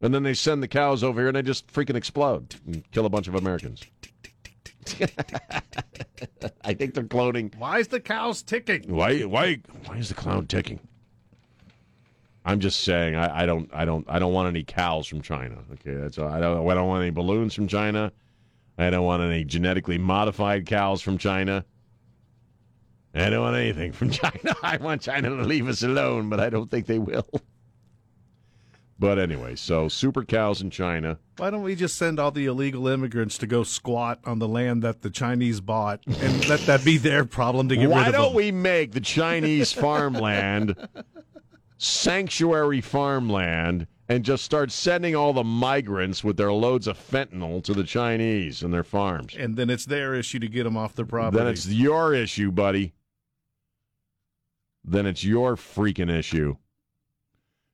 [0.00, 3.04] And then they send the cows over here and they just freaking explode and kill
[3.04, 3.82] a bunch of Americans.
[6.64, 7.52] I think they're cloning.
[7.58, 8.94] Why is the cows ticking?
[8.94, 9.22] Why?
[9.22, 9.58] Why?
[9.86, 10.78] Why is the clown ticking?
[12.44, 13.16] I'm just saying.
[13.16, 13.68] I, I don't.
[13.72, 14.06] I don't.
[14.08, 15.56] I don't want any cows from China.
[15.74, 16.18] Okay, that's.
[16.18, 16.28] All.
[16.28, 16.68] I don't.
[16.68, 18.12] I don't want any balloons from China.
[18.78, 21.64] I don't want any genetically modified cows from China.
[23.14, 24.54] I don't want anything from China.
[24.62, 27.28] I want China to leave us alone, but I don't think they will.
[28.98, 31.18] But anyway, so super cows in China.
[31.38, 34.82] Why don't we just send all the illegal immigrants to go squat on the land
[34.82, 38.12] that the Chinese bought and let that be their problem to get Why rid of
[38.14, 38.36] Why don't them?
[38.36, 40.74] we make the Chinese farmland
[41.80, 47.72] sanctuary farmland and just start sending all the migrants with their loads of fentanyl to
[47.72, 49.34] the Chinese and their farms?
[49.36, 51.38] And then it's their issue to get them off their property.
[51.38, 52.92] Then it's your issue, buddy.
[54.84, 56.56] Then it's your freaking issue.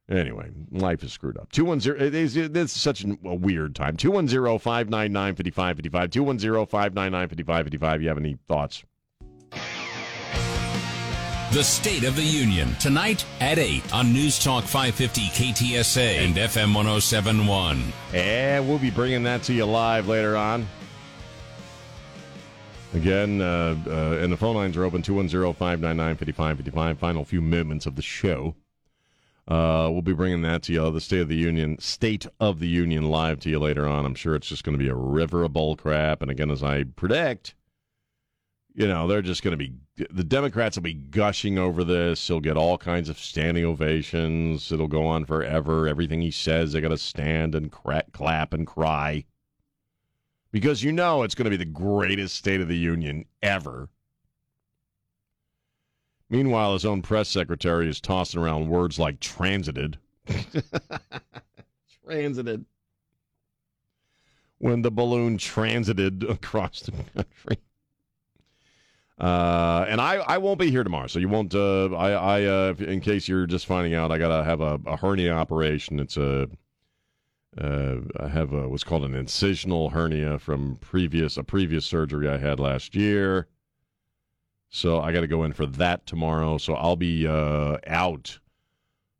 [0.09, 1.51] Anyway, life is screwed up.
[1.51, 3.97] 210, it is, this is such a weird time.
[3.97, 6.11] 210 599 5555.
[6.11, 8.03] 210 599 5555.
[8.03, 8.85] You have any thoughts?
[11.53, 16.74] The State of the Union, tonight at 8 on News Talk 550 KTSA and FM
[16.74, 17.92] 1071.
[18.12, 20.66] And we'll be bringing that to you live later on.
[22.94, 26.99] Again, uh, uh, and the phone lines are open 210 599 5555.
[26.99, 28.57] Final few moments of the show.
[29.47, 32.68] Uh, we'll be bringing that to you, the State of the Union, State of the
[32.68, 34.05] Union live to you later on.
[34.05, 36.22] I'm sure it's just going to be a river of bull crap.
[36.22, 37.55] And again, as I predict,
[38.77, 39.72] you know, they're just going to be,
[40.11, 42.29] the Democrats will be gushing over this.
[42.29, 44.70] He'll get all kinds of standing ovations.
[44.70, 45.89] It'll go on forever.
[45.89, 49.24] Everything he says, they got to stand and crack, clap and cry.
[50.53, 53.89] Because you know it's going to be the greatest State of the Union ever.
[56.29, 59.97] Meanwhile, his own press secretary is tossing around words like transited.
[62.05, 62.66] transited.
[64.59, 67.57] When the balloon transited across the country.
[69.19, 71.55] Uh, and I, I won't be here tomorrow, so you won't.
[71.55, 74.97] Uh, I, I uh, in case you're just finding out, I gotta have a, a
[74.97, 75.99] hernia operation.
[76.01, 76.49] It's a,
[77.59, 82.37] uh, I have a, what's called an incisional hernia from previous a previous surgery I
[82.37, 83.49] had last year.
[84.69, 86.59] So I got to go in for that tomorrow.
[86.59, 88.39] So I'll be uh, out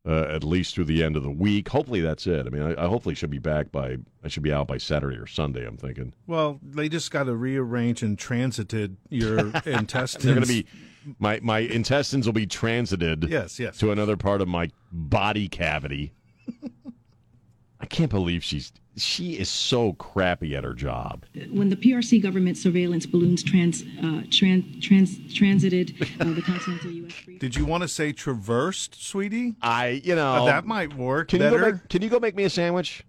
[0.07, 1.69] uh, at least through the end of the week.
[1.69, 2.47] Hopefully that's it.
[2.47, 5.17] I mean, I, I hopefully should be back by I should be out by Saturday
[5.17, 5.67] or Sunday.
[5.67, 6.13] I'm thinking.
[6.27, 10.25] Well, they just got to rearrange and transited your intestines.
[10.25, 10.67] They're going to be
[11.19, 13.29] my my intestines will be transited.
[13.29, 13.79] Yes, yes.
[13.79, 16.13] To another part of my body cavity.
[17.81, 21.25] I can't believe she's she is so crappy at her job.
[21.51, 27.13] When the PRC government surveillance balloons trans, uh, trans, trans, transited uh, the continental U.S.
[27.39, 29.55] Did you want to say traversed, sweetie?
[29.61, 31.59] I, you know, Uh, that might work Can you better.
[31.59, 33.05] go make, Can you go make me a sandwich?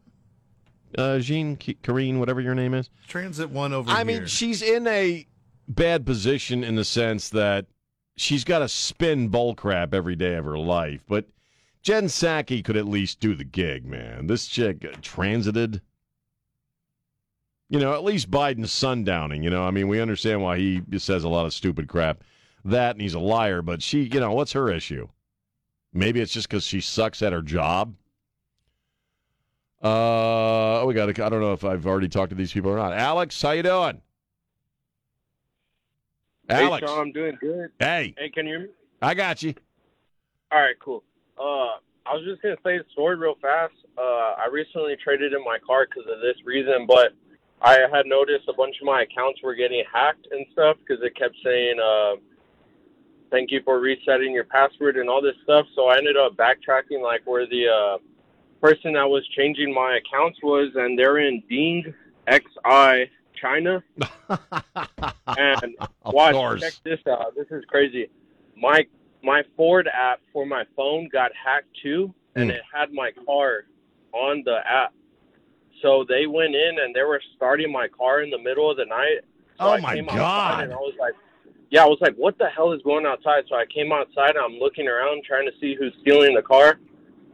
[0.98, 2.90] Uh, Jean, K- Karine, whatever your name is.
[3.08, 4.06] Transit one over I here.
[4.06, 5.26] mean, she's in a
[5.68, 7.66] bad position in the sense that
[8.16, 11.04] she's got to spin bullcrap every day of her life.
[11.08, 11.26] But
[11.82, 14.28] Jen Psaki could at least do the gig, man.
[14.28, 15.82] This chick uh, transited.
[17.70, 19.44] You know, at least Biden's sundowning.
[19.44, 22.24] You know, I mean, we understand why he says a lot of stupid crap.
[22.66, 23.62] That and he's a liar.
[23.62, 25.08] But she, you know, what's her issue?
[25.94, 27.96] Maybe it's just because she sucks at her job.
[29.82, 31.10] Uh, we got.
[31.10, 32.94] I don't know if I've already talked to these people or not.
[32.94, 34.02] Alex, how you doing?
[36.50, 37.72] Alex, Hey, Sean, I'm doing good.
[37.80, 38.16] Hey.
[38.18, 38.68] Hey, can you hear me?
[39.02, 39.54] I got you.
[40.52, 41.04] All right, cool.
[41.40, 43.74] Uh, I was just gonna say the story real fast.
[43.98, 47.14] Uh, I recently traded in my car because of this reason, but
[47.62, 51.16] I had noticed a bunch of my accounts were getting hacked and stuff because it
[51.16, 52.16] kept saying, uh,
[53.30, 55.68] "Thank you for resetting your password" and all this stuff.
[55.76, 57.98] So I ended up backtracking like where the uh,
[58.62, 61.94] person that was changing my accounts was, and they're in Ding
[62.30, 63.84] XI China.
[65.38, 65.76] and
[66.06, 67.36] watch, check this out.
[67.36, 68.10] This is crazy.
[68.56, 68.86] My
[69.24, 72.52] my Ford app for my phone got hacked too, and Hmm.
[72.52, 73.66] it had my car
[74.14, 74.94] on the app.
[75.82, 78.86] So they went in and they were starting my car in the middle of the
[78.86, 79.22] night.
[79.58, 80.60] So Oh, I my God.
[80.62, 81.14] And I was like,
[81.70, 83.44] yeah, I was like, what the hell is going outside?
[83.50, 86.80] So I came outside and I'm looking around trying to see who's stealing the car.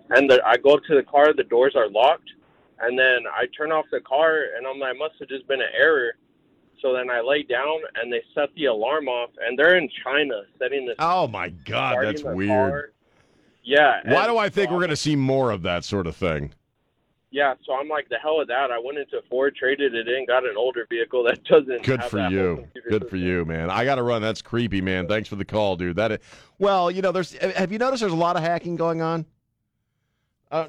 [0.10, 2.30] And the, I go to the car, the doors are locked.
[2.80, 5.68] And then I turn off the car and I'm like, must have just been an
[5.78, 6.14] error.
[6.84, 9.32] So then I lay down and they set the alarm off.
[9.44, 10.96] And they're in China setting this.
[11.00, 12.50] Oh my God, that's weird.
[12.50, 12.90] car.
[13.64, 14.02] Yeah.
[14.06, 16.54] Why do I think so we're going to see more of that sort of thing?
[17.32, 18.70] Yeah, so I'm like, the hell with that.
[18.70, 21.82] I went into Ford, traded it in, got an older vehicle that doesn't.
[21.82, 22.68] Good for you.
[22.88, 23.72] Good for you, man.
[23.72, 24.22] I got to run.
[24.22, 25.08] That's creepy, man.
[25.08, 25.96] Thanks for the call, dude.
[25.96, 26.20] That is,
[26.60, 27.34] well, you know, there's.
[27.34, 29.26] Have you noticed there's a lot of hacking going on?
[30.52, 30.68] Uh,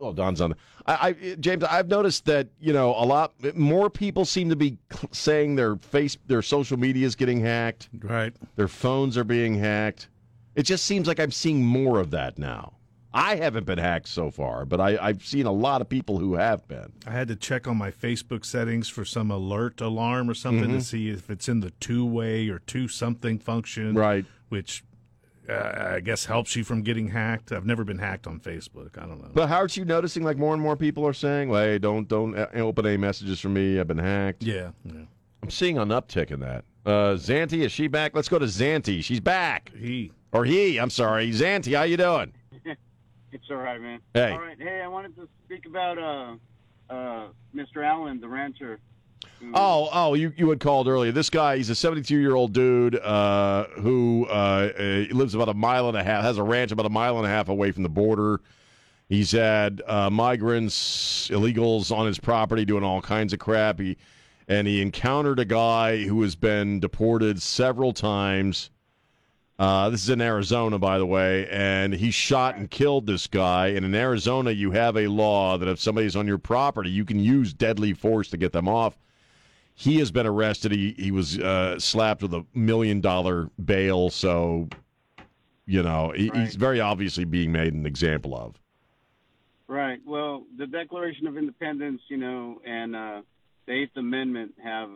[0.00, 0.54] oh, Don's on.
[0.86, 4.78] I, I, James, I've noticed that you know a lot more people seem to be
[4.92, 7.88] cl- saying their face, their social media is getting hacked.
[8.00, 8.34] Right.
[8.56, 10.08] Their phones are being hacked.
[10.54, 12.72] It just seems like I'm seeing more of that now.
[13.12, 16.34] I haven't been hacked so far, but I, I've seen a lot of people who
[16.34, 16.92] have been.
[17.06, 20.78] I had to check on my Facebook settings for some alert alarm or something Mhm.
[20.78, 23.94] to see if it's in the two way or two something function.
[23.94, 24.26] Right.
[24.50, 24.84] Which
[25.48, 27.52] uh, I guess helps you from getting hacked.
[27.52, 28.98] I've never been hacked on Facebook.
[28.98, 29.30] I don't know.
[29.32, 32.08] But how aren't you noticing like more and more people are saying, well, "Hey, don't
[32.08, 33.78] don't uh, open any messages from me.
[33.80, 35.02] I've been hacked." Yeah, yeah.
[35.42, 36.64] I'm seeing an uptick in that.
[36.84, 38.14] Uh, Zanti, is she back?
[38.14, 39.02] Let's go to Zanti.
[39.02, 39.72] She's back.
[39.76, 40.78] He or he.
[40.78, 41.76] I'm sorry, Zanti.
[41.76, 42.32] How you doing?
[43.32, 44.00] It's all right, man.
[44.14, 44.30] Hey.
[44.30, 44.56] All right.
[44.58, 46.36] Hey, I wanted to speak about uh,
[46.88, 47.84] uh, Mr.
[47.84, 48.78] Allen, the rancher.
[49.54, 51.12] Oh, oh, you you had called earlier.
[51.12, 54.70] This guy, he's a 72 year old dude uh, who uh,
[55.10, 57.28] lives about a mile and a half, has a ranch about a mile and a
[57.28, 58.40] half away from the border.
[59.08, 63.78] He's had uh, migrants, illegals on his property doing all kinds of crap.
[63.78, 63.96] He
[64.48, 68.70] and he encountered a guy who has been deported several times.
[69.58, 73.68] Uh, this is in Arizona, by the way, and he shot and killed this guy.
[73.68, 77.18] And in Arizona, you have a law that if somebody's on your property, you can
[77.18, 78.98] use deadly force to get them off.
[79.78, 80.72] He has been arrested.
[80.72, 84.10] He he was uh, slapped with a million dollar bail.
[84.10, 84.68] So
[85.66, 88.54] You know, he, he's very obviously being made an example of.
[89.68, 89.98] Right.
[90.06, 93.22] Well, the Declaration of Independence, you know, and uh,
[93.66, 94.90] the Eighth Amendment have,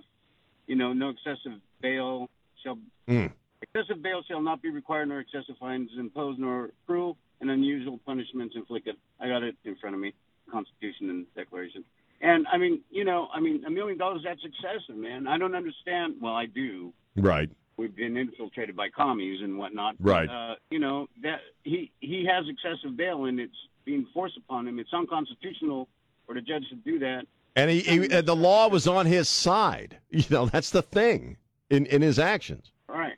[0.68, 2.28] you know, no excessive bail
[2.62, 2.78] shall
[3.08, 3.32] Mm.
[3.62, 8.54] excessive bail shall not be required, nor excessive fines imposed, nor cruel and unusual punishments
[8.54, 8.94] inflicted.
[9.18, 10.14] I got it in front of me,
[10.52, 11.82] Constitution and Declaration.
[12.20, 15.26] And I mean, you know, I mean, a million dollars that's excessive, man.
[15.26, 16.14] I don't understand.
[16.20, 16.92] Well, I do.
[17.16, 17.50] Right.
[17.76, 19.96] We've been infiltrated by commies and whatnot.
[19.98, 20.28] Right.
[20.28, 24.78] Uh, you know that he he has excessive bail and it's being forced upon him.
[24.78, 25.88] It's unconstitutional
[26.26, 27.22] for the judge to do that.
[27.56, 29.98] And he, he and the law was on his side.
[30.10, 31.38] You know, that's the thing
[31.70, 32.72] in in his actions.
[32.88, 33.16] Right.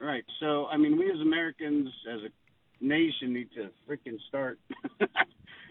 [0.00, 0.24] Right.
[0.38, 4.58] So, I mean, we as Americans, as a nation, need to freaking start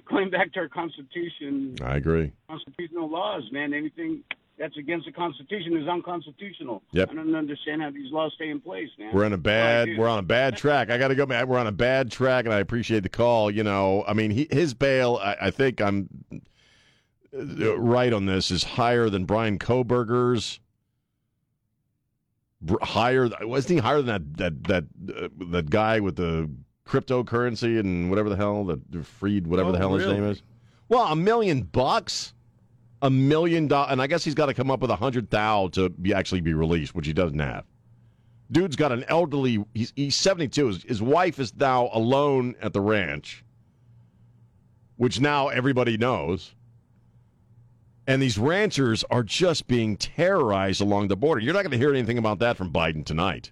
[0.06, 2.32] going back to our Constitution, I agree.
[2.50, 3.74] constitutional laws, man.
[3.74, 4.24] Anything
[4.58, 6.84] that's against the Constitution is unconstitutional.
[6.92, 7.10] Yep.
[7.12, 9.14] I don't understand how these laws stay in place, man.
[9.14, 10.90] We're on a bad we're on a bad track.
[10.90, 11.26] I got to go.
[11.26, 11.48] man.
[11.48, 13.50] We're on a bad track, and I appreciate the call.
[13.50, 15.20] You know, I mean, he, his bail.
[15.22, 16.08] I, I think I'm
[17.36, 18.52] uh, right on this.
[18.52, 20.60] Is higher than Bryan Kohberger's.
[22.82, 26.50] Higher wasn't he higher than that that that uh, that guy with the
[26.88, 30.42] cryptocurrency and whatever the hell that freed whatever the Oh, hell his name is.
[30.90, 32.34] Well, a million bucks,
[33.02, 35.70] a million dollars, and I guess he's got to come up with a hundred thou
[35.70, 37.66] to be actually be released, which he doesn't have.
[38.52, 39.64] Dude's got an elderly.
[39.74, 40.68] He's he's seventy two.
[40.68, 43.44] His, his wife is now alone at the ranch,
[44.98, 46.54] which now everybody knows.
[48.06, 51.40] And these ranchers are just being terrorized along the border.
[51.40, 53.52] You're not going to hear anything about that from Biden tonight.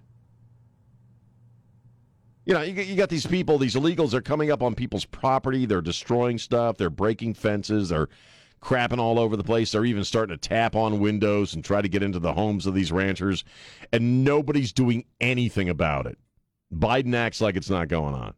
[2.44, 5.04] You know, you, got- you got these people, these illegals, they're coming up on people's
[5.04, 5.64] property.
[5.66, 6.76] They're destroying stuff.
[6.76, 7.90] They're breaking fences.
[7.90, 8.08] They're
[8.60, 9.72] crapping all over the place.
[9.72, 12.74] They're even starting to tap on windows and try to get into the homes of
[12.74, 13.44] these ranchers.
[13.92, 16.18] And nobody's doing anything about it.
[16.72, 18.34] Biden acts like it's not going on.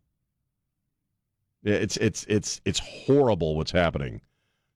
[1.63, 4.21] It's it's it's it's horrible what's happening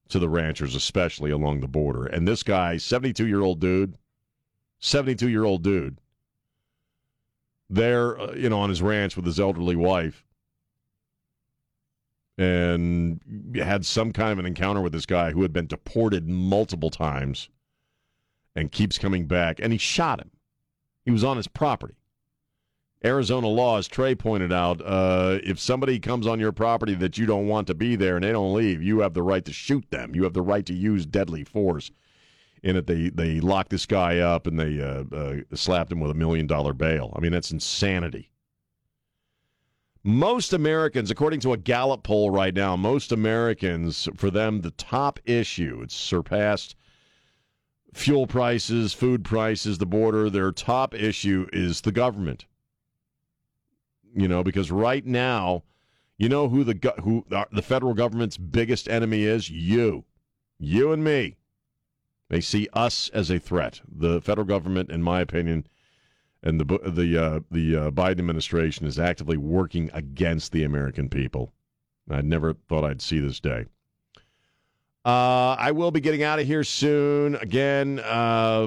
[0.08, 2.06] to the ranchers, especially along the border.
[2.06, 3.98] And this guy, 72 year old dude,
[4.78, 5.98] 72 year old dude,
[7.70, 10.24] there, uh, you know, on his ranch with his elderly wife,
[12.36, 13.20] and
[13.56, 17.48] had some kind of an encounter with this guy who had been deported multiple times
[18.54, 20.30] and keeps coming back, and he shot him.
[21.04, 21.94] He was on his property.
[23.04, 27.26] Arizona law, as Trey pointed out, uh, if somebody comes on your property that you
[27.26, 29.88] don't want to be there and they don't leave, you have the right to shoot
[29.90, 30.14] them.
[30.14, 31.92] You have the right to use deadly force.
[32.62, 36.10] In it, they they locked this guy up and they uh, uh, slapped him with
[36.10, 37.12] a million dollar bail.
[37.16, 38.30] I mean, that's insanity.
[40.04, 45.18] Most Americans, according to a Gallup poll right now, most Americans, for them, the top
[45.24, 46.76] issue, it's surpassed
[47.92, 50.30] fuel prices, food prices, the border.
[50.30, 52.46] Their top issue is the government.
[54.14, 55.64] You know, because right now,
[56.16, 59.50] you know who the who the federal government's biggest enemy is?
[59.50, 60.04] You,
[60.58, 61.36] you and me.
[62.28, 63.80] They see us as a threat.
[63.90, 65.66] The federal government, in my opinion,
[66.42, 71.52] and the the uh, the uh, Biden administration is actively working against the American people.
[72.10, 73.66] I never thought I'd see this day.
[75.04, 77.36] Uh, I will be getting out of here soon.
[77.36, 78.66] Again, uh,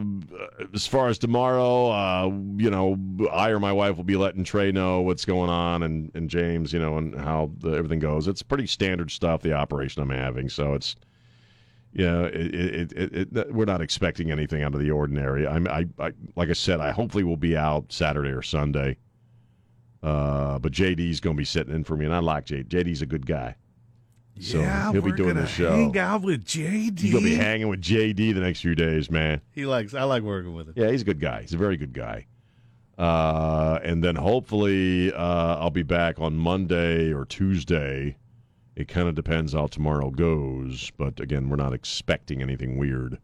[0.73, 2.97] as far as tomorrow, uh, you know,
[3.31, 6.73] I or my wife will be letting Trey know what's going on, and, and James,
[6.73, 8.27] you know, and how the, everything goes.
[8.27, 10.49] It's pretty standard stuff, the operation I'm having.
[10.49, 10.95] So it's,
[11.93, 15.47] yeah, it, it, it, it, we're not expecting anything out of the ordinary.
[15.47, 18.97] I'm, I, I, like I said, I hopefully will be out Saturday or Sunday.
[20.01, 22.67] Uh, but JD's going to be sitting in for me, and I like JD.
[22.67, 23.55] JD's a good guy.
[24.39, 25.71] So yeah, he'll be doing the show.
[25.71, 27.03] Hang out with JD.
[27.03, 29.41] You're gonna be hanging with JD the next few days, man.
[29.51, 29.93] He likes.
[29.93, 30.73] I like working with him.
[30.77, 31.41] Yeah, he's a good guy.
[31.41, 32.25] He's a very good guy.
[32.97, 38.15] Uh, and then hopefully uh, I'll be back on Monday or Tuesday.
[38.75, 43.19] It kind of depends how tomorrow goes, but again, we're not expecting anything weird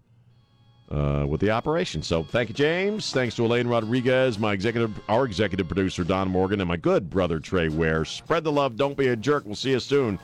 [0.91, 2.01] uh, with the operation.
[2.01, 3.11] So thank you, James.
[3.11, 7.39] Thanks to Elaine Rodriguez, my executive, our executive producer Don Morgan, and my good brother
[7.39, 8.05] Trey Ware.
[8.05, 8.75] Spread the love.
[8.75, 9.45] Don't be a jerk.
[9.45, 10.19] We'll see you soon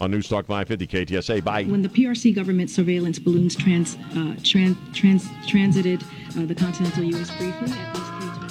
[0.00, 1.44] on News Talk 550 KTSA.
[1.44, 1.64] Bye.
[1.64, 6.02] When the PRC government surveillance balloons trans, uh, trans, trans, transited
[6.36, 7.30] uh, the continental U.S.
[7.36, 8.49] briefly at least three times.